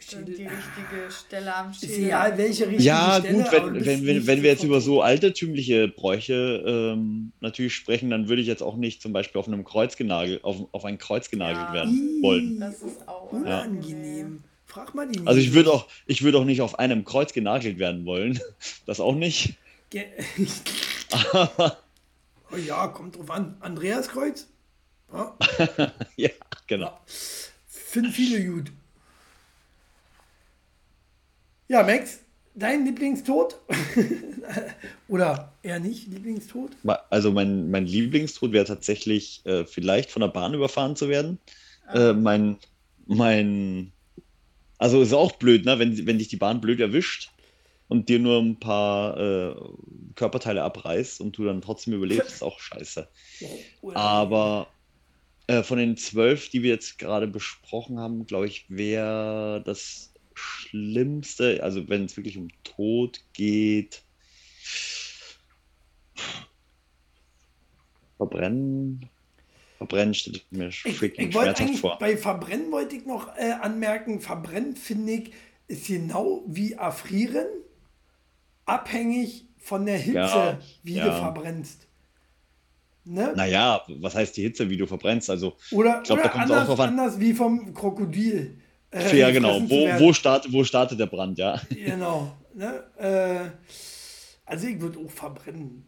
[0.00, 2.06] Schädel- Die richtige Stelle am Ist Schädel.
[2.06, 4.80] egal, welche richtige Ja, Stelle, gut, aber du wenn, wenn, wenn, wenn wir jetzt über
[4.80, 9.46] so altertümliche Bräuche ähm, natürlich sprechen, dann würde ich jetzt auch nicht zum Beispiel auf
[9.46, 11.72] einem Kreuz genagelt, auf, auf ein Kreuz genagelt Ja.
[11.74, 12.58] werden wollen.
[12.58, 14.42] Das ist auch unangenehm.
[14.74, 17.78] Frag mal die Also ich würde auch, ich würde auch nicht auf einem Kreuz genagelt
[17.78, 18.40] werden wollen.
[18.86, 19.54] Das auch nicht.
[19.90, 20.08] Ge-
[22.50, 23.56] oh ja, kommt drauf an.
[23.60, 24.48] Andreas Kreuz?
[25.12, 25.38] Ja,
[26.16, 26.30] ja,
[26.66, 26.98] genau.
[27.68, 28.72] finden viele gut.
[31.68, 32.18] Ja, Max,
[32.54, 33.60] dein Lieblingstod?
[35.08, 36.72] Oder eher nicht Lieblingstod?
[37.10, 41.38] Also mein, mein Lieblingstod wäre tatsächlich äh, vielleicht von der Bahn überfahren zu werden.
[41.92, 42.58] Äh, mein,
[43.06, 43.93] mein,
[44.78, 45.78] also ist auch blöd, ne?
[45.78, 47.30] wenn, wenn dich die Bahn blöd erwischt
[47.88, 49.54] und dir nur ein paar äh,
[50.14, 53.08] Körperteile abreißt und du dann trotzdem überlebst, ist auch scheiße.
[53.82, 54.68] Oder Aber
[55.46, 61.62] äh, von den zwölf, die wir jetzt gerade besprochen haben, glaube ich, wäre das Schlimmste,
[61.62, 64.02] also wenn es wirklich um Tod geht,
[68.16, 69.08] Verbrennen.
[69.86, 71.98] Verbrennen steht mir Ich, freaking ich wollte schmerzhaft eigentlich, vor.
[71.98, 75.32] bei Verbrennen wollte ich noch äh, anmerken, Verbrennen finde ich
[75.66, 77.46] ist genau wie Erfrieren
[78.66, 81.06] abhängig von der Hitze, Ja, wie ja.
[81.06, 81.86] du verbrennst.
[83.06, 83.32] Ne?
[83.36, 85.28] Naja, was heißt die Hitze, wie du verbrennst?
[85.28, 86.88] Also, Oder, ich glaub, da oder auch anders, drauf an.
[86.90, 88.58] anders wie vom Krokodil.
[88.90, 89.60] äh, ja, genau.
[89.68, 91.60] Wo, wo, start, wo startet der Brand, ja?
[91.70, 92.34] Genau.
[92.54, 92.82] Ne?
[92.96, 93.50] Äh,
[94.46, 95.84] also ich würde auch verbrennen.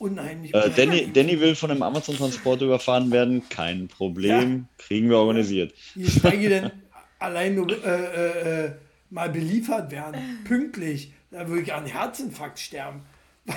[0.00, 0.54] Unheimlich.
[0.54, 1.10] Äh, Danny.
[1.14, 3.42] Danny will von einem Amazon-Transporter überfahren werden.
[3.50, 4.66] Kein Problem.
[4.78, 5.74] Kriegen wir organisiert.
[5.94, 6.70] Geschweige denn
[7.18, 8.70] allein nur äh, äh, äh,
[9.10, 11.12] mal beliefert werden, pünktlich.
[11.30, 13.02] Da würde ich an Herzinfarkt sterben.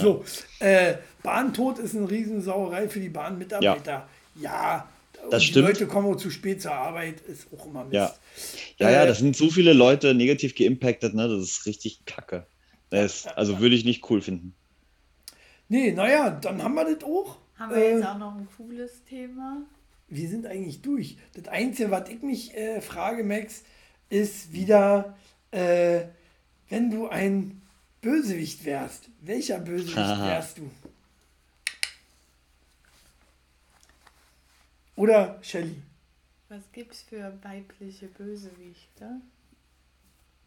[0.00, 0.24] So,
[0.58, 4.08] äh, Bahntod ist eine Riesensauerei für die Bahnmitarbeiter.
[4.34, 4.88] Ja,
[5.30, 5.68] Das die stimmt.
[5.68, 7.94] Leute kommen auch zu spät zur Arbeit, ist auch immer Mist.
[7.94, 8.12] Ja.
[8.78, 11.28] Ja, ja, Äh, das sind so viele Leute negativ geimpactet, ne?
[11.28, 12.46] Das ist richtig kacke.
[12.90, 14.54] Das also würde ich nicht cool finden.
[15.68, 17.38] Nee, naja, dann haben wir das auch.
[17.56, 19.58] Haben wir jetzt Äh, auch noch ein cooles Thema?
[20.08, 21.16] wir sind eigentlich durch.
[21.34, 23.62] Das Einzige, was ich mich äh, frage, Max,
[24.08, 25.16] ist wieder,
[25.52, 26.00] äh,
[26.68, 27.62] wenn du ein
[28.00, 30.26] Bösewicht wärst, welcher Bösewicht Haha.
[30.26, 30.68] wärst du?
[34.96, 35.76] Oder Shelly?
[36.48, 39.20] Was gibt's für weibliche Bösewichte?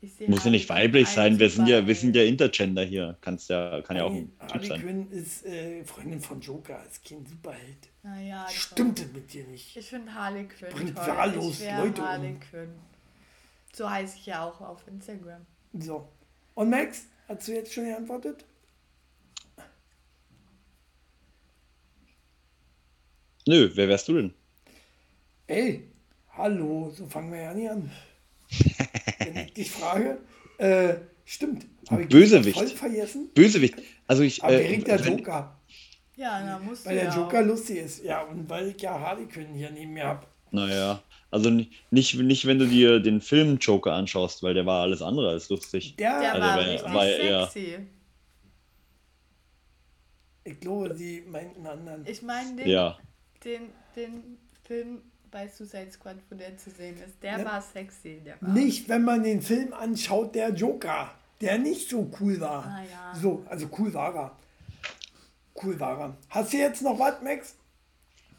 [0.04, 3.18] Muss ja halt nicht weiblich sein, wir sind, ja, wir sind ja Intergender hier.
[3.22, 4.82] Kannst ja, kann ja auch ein Harley Typ sein.
[4.82, 7.90] Quinn ist äh, Freundin von Joker, ist kein Superheld.
[8.04, 8.50] Naja, genau.
[8.50, 9.78] Stimmt das mit dir nicht?
[9.78, 12.40] Ich finde Harley Quinn Bringt wahllos Leute Harley um.
[12.42, 12.70] Quinn.
[13.72, 15.46] So heiße ich ja auch auf Instagram.
[15.80, 16.10] So.
[16.54, 18.44] Und Max, hast du jetzt schon geantwortet?
[23.48, 24.34] Nö, wer wärst du denn?
[25.48, 25.88] Ey,
[26.32, 27.92] hallo, so fangen wir ja nie an.
[29.56, 30.20] Ich frage,
[30.58, 30.96] äh,
[31.26, 31.66] stimmt.
[31.90, 32.58] Hab ich Bösewicht.
[32.58, 33.30] voll vergessen?
[33.34, 33.76] Bösewicht.
[34.08, 34.44] Also ich.
[34.44, 35.60] Aber äh, direkt der wenn- Joker.
[36.16, 37.46] Ja, da musst Weil der ja Joker auch.
[37.46, 38.04] lustig ist.
[38.04, 40.28] Ja, und weil ich ja Harley Quinn hier neben mir hab.
[40.52, 41.02] Naja,
[41.32, 45.02] also ni- nicht, nicht, wenn du dir den Film Joker anschaust, weil der war alles
[45.02, 45.96] andere als lustig.
[45.98, 46.42] Der, Der Also
[46.94, 47.78] war richtig eher- sexy.
[50.44, 52.06] ich glaube, sie meinten einen anderen.
[52.08, 52.98] Ich meine den, Ja.
[53.44, 53.62] den,
[53.96, 55.02] den Film
[55.34, 57.46] bei Suicide Squad, wo der zu sehen ist, der Ja.
[57.46, 58.22] war sexy.
[58.24, 61.12] Der war Nicht, wenn man den Film anschaut, der Joker,
[61.42, 62.64] der nicht so cool war.
[62.66, 63.20] Ah, ja.
[63.20, 64.32] So, also cool war er.
[65.62, 66.18] Cool war er.
[66.30, 67.56] Hast du jetzt noch was, Max?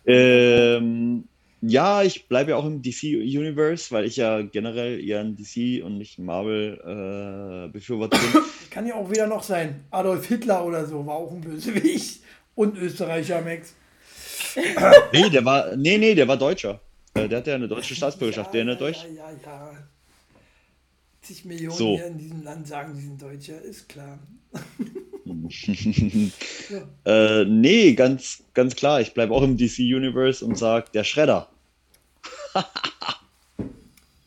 [0.06, 1.24] Ähm,
[1.62, 5.98] ja, ich bleibe ja auch im DC-Universe, weil ich ja generell eher ein DC und
[5.98, 8.42] nicht ein Marvel-Befürworter bin.
[8.70, 9.84] Kann ja auch wieder noch sein.
[9.90, 12.22] Adolf Hitler oder so war auch ein Bösewicht.
[12.54, 13.74] Und Österreicher, Max.
[15.12, 16.80] nee, der war, nee, nee, der war Deutscher.
[17.14, 19.04] Äh, Der hat ja eine deutsche Staatsbürgerschaft, der nicht durch.
[19.04, 19.72] Ja, ja, ja.
[21.22, 21.96] Zig Millionen So.
[21.96, 24.18] hier in diesem Land sagen, sie sind Deutsche, ist klar.
[27.04, 31.48] Äh, nee, ganz, ganz klar, ich bleibe auch im DC-Universe und sag der Schredder.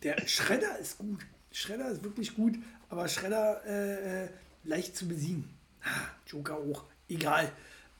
[0.03, 1.19] Der Schredder ist gut.
[1.51, 2.55] Schredder ist wirklich gut,
[2.89, 4.29] aber Schredder äh, äh,
[4.63, 5.49] leicht zu besiegen.
[5.83, 6.83] Ah, Joker auch.
[7.09, 7.51] Egal.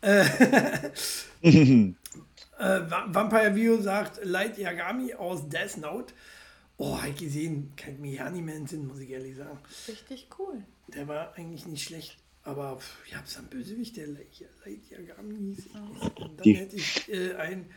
[0.02, 0.22] Äh,
[1.42, 1.94] äh,
[2.60, 6.14] Va- Vampire View sagt Light Yagami aus Death Note.
[6.78, 7.74] Oh, hab ich gesehen.
[7.76, 9.60] Kann ich mir ja nicht mehr entsinnen, muss ich ehrlich sagen.
[9.88, 10.64] richtig cool.
[10.94, 14.28] Der war eigentlich nicht schlecht, aber pff, ich hab's am Bösewicht, der Light
[14.90, 15.58] Yagami hieß.
[15.66, 15.76] Nicht.
[16.20, 17.70] Und dann Die- hätte ich äh, ein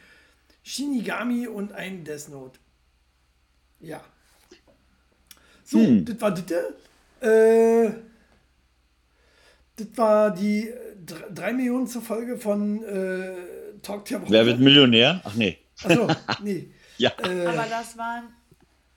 [0.62, 2.58] Shinigami und ein Death Note.
[3.80, 4.04] Ja.
[5.64, 6.04] So, Hm.
[6.04, 6.52] das war das.
[7.22, 7.92] Äh,
[9.80, 10.74] das war die äh,
[11.04, 13.32] dr- drei Millionen zur Folge von äh,
[13.82, 14.24] Talk Woche.
[14.30, 15.20] Wer wird Millionär?
[15.24, 15.58] Ach nee.
[15.82, 16.08] Achso,
[16.42, 16.70] nee.
[16.98, 18.24] Ja, Äh, Aber das waren,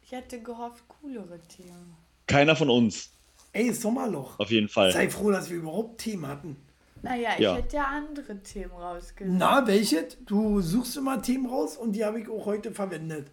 [0.01, 1.95] ich hätte gehofft, coolere Themen.
[2.27, 3.09] keiner von uns,
[3.53, 4.39] ey, Sommerloch.
[4.39, 4.91] auf jeden Fall.
[4.91, 6.57] Sei froh, dass wir überhaupt Themen hatten.
[7.01, 7.55] Naja, ich Ja.
[7.55, 9.35] hätte ja andere Themen rausgesucht.
[9.37, 10.07] Na, welche?
[10.25, 13.27] Du suchst immer Themen raus und die habe ich auch heute verwendet.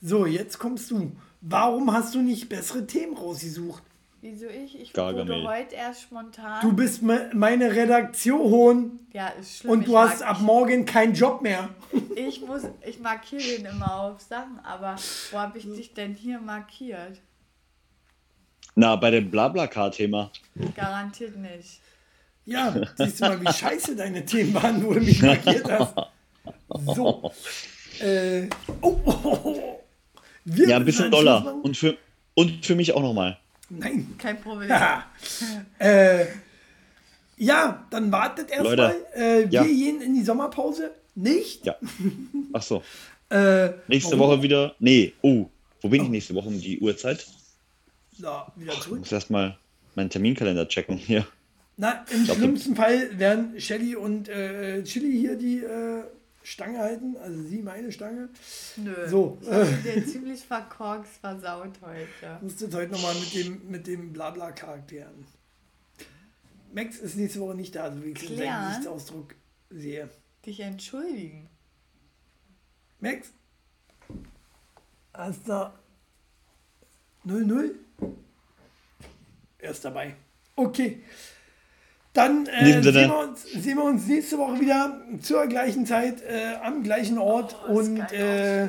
[0.00, 1.12] So, jetzt kommst du.
[1.40, 3.82] Warum hast du nicht bessere Themen rausgesucht?
[4.20, 4.80] Wieso ich?
[4.80, 5.42] Ich Gargamel.
[5.42, 6.60] wurde heute erst spontan.
[6.60, 9.72] Du bist me meine Redaktion ja, ist schlimm.
[9.72, 11.68] und ich du hast ab morgen keinen Job mehr.
[12.18, 14.96] Ich muss, ich markiere den immer auf Sachen, aber
[15.30, 17.20] wo habe ich dich denn hier markiert?
[18.74, 20.32] Na, bei dem Blablacar-Thema.
[20.74, 21.80] Garantiert nicht.
[22.44, 25.94] Ja, siehst du mal, wie scheiße deine Themen waren, wo du mich markiert hast.
[26.96, 27.30] So.
[28.00, 28.48] Äh,
[28.80, 29.80] oh, oh, oh, oh.
[30.44, 31.60] Wir Ja, ein bisschen machen.
[31.62, 31.96] Und für,
[32.34, 33.38] und für mich auch nochmal.
[33.70, 34.14] Nein.
[34.18, 34.68] Kein Problem.
[34.70, 35.06] Ja.
[35.78, 36.26] äh,
[37.36, 38.96] ja, dann wartet erstmal.
[39.14, 39.62] Äh, wir ja.
[39.64, 40.90] gehen in die Sommerpause.
[41.14, 41.64] Nicht?
[41.66, 41.76] Ja.
[42.52, 42.82] Ach so.
[43.30, 44.36] Äh, Nächste warum?
[44.36, 44.74] Woche wieder.
[44.78, 45.50] Nee, oh.
[45.82, 47.26] Wo bin ich nächste Woche um die Uhrzeit?
[48.16, 49.00] Na, wieder Ich zurück.
[49.00, 49.58] muss erstmal
[49.94, 51.26] meinen Terminkalender checken hier.
[51.76, 56.04] Na, im glaub, schlimmsten Fall werden Shelly und äh, Chili hier die äh,
[56.48, 57.16] Stange halten.
[57.18, 58.30] Also sie meine Stange.
[58.76, 59.08] Nö.
[59.08, 59.38] So,
[59.84, 62.38] dir ziemlich verkorkst versaut heute.
[62.40, 65.26] Musstet heute nochmal mit dem, mit dem Blabla-Charakteren.
[66.72, 68.68] Max ist nächste Woche nicht da, so wie ich Klären?
[68.68, 69.34] Gesichtsausdruck
[69.70, 70.08] sehe.
[70.44, 71.48] Dich entschuldigen.
[73.00, 73.28] Max?
[75.12, 75.72] Hast du
[77.26, 77.74] 0-0?
[79.58, 80.14] Er ist dabei.
[80.56, 81.02] Okay.
[82.14, 86.28] Dann äh, sehen, wir uns, sehen wir uns nächste Woche wieder zur gleichen Zeit am
[86.28, 88.68] äh, am gleichen Ort Oh, und äh,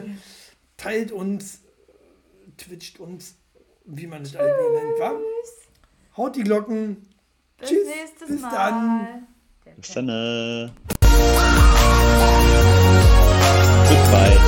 [0.77, 1.61] teilt uns,
[2.57, 3.35] twitcht uns,
[3.85, 5.13] wie man es halt nennt, wa?
[6.17, 7.07] Haut die Glocken.
[7.57, 8.51] Bis Tschüss, nächstes bis Mal.
[8.51, 9.27] dann.
[9.77, 10.09] Bis dann.
[10.09, 10.69] Äh.
[13.89, 14.38] Goodbye.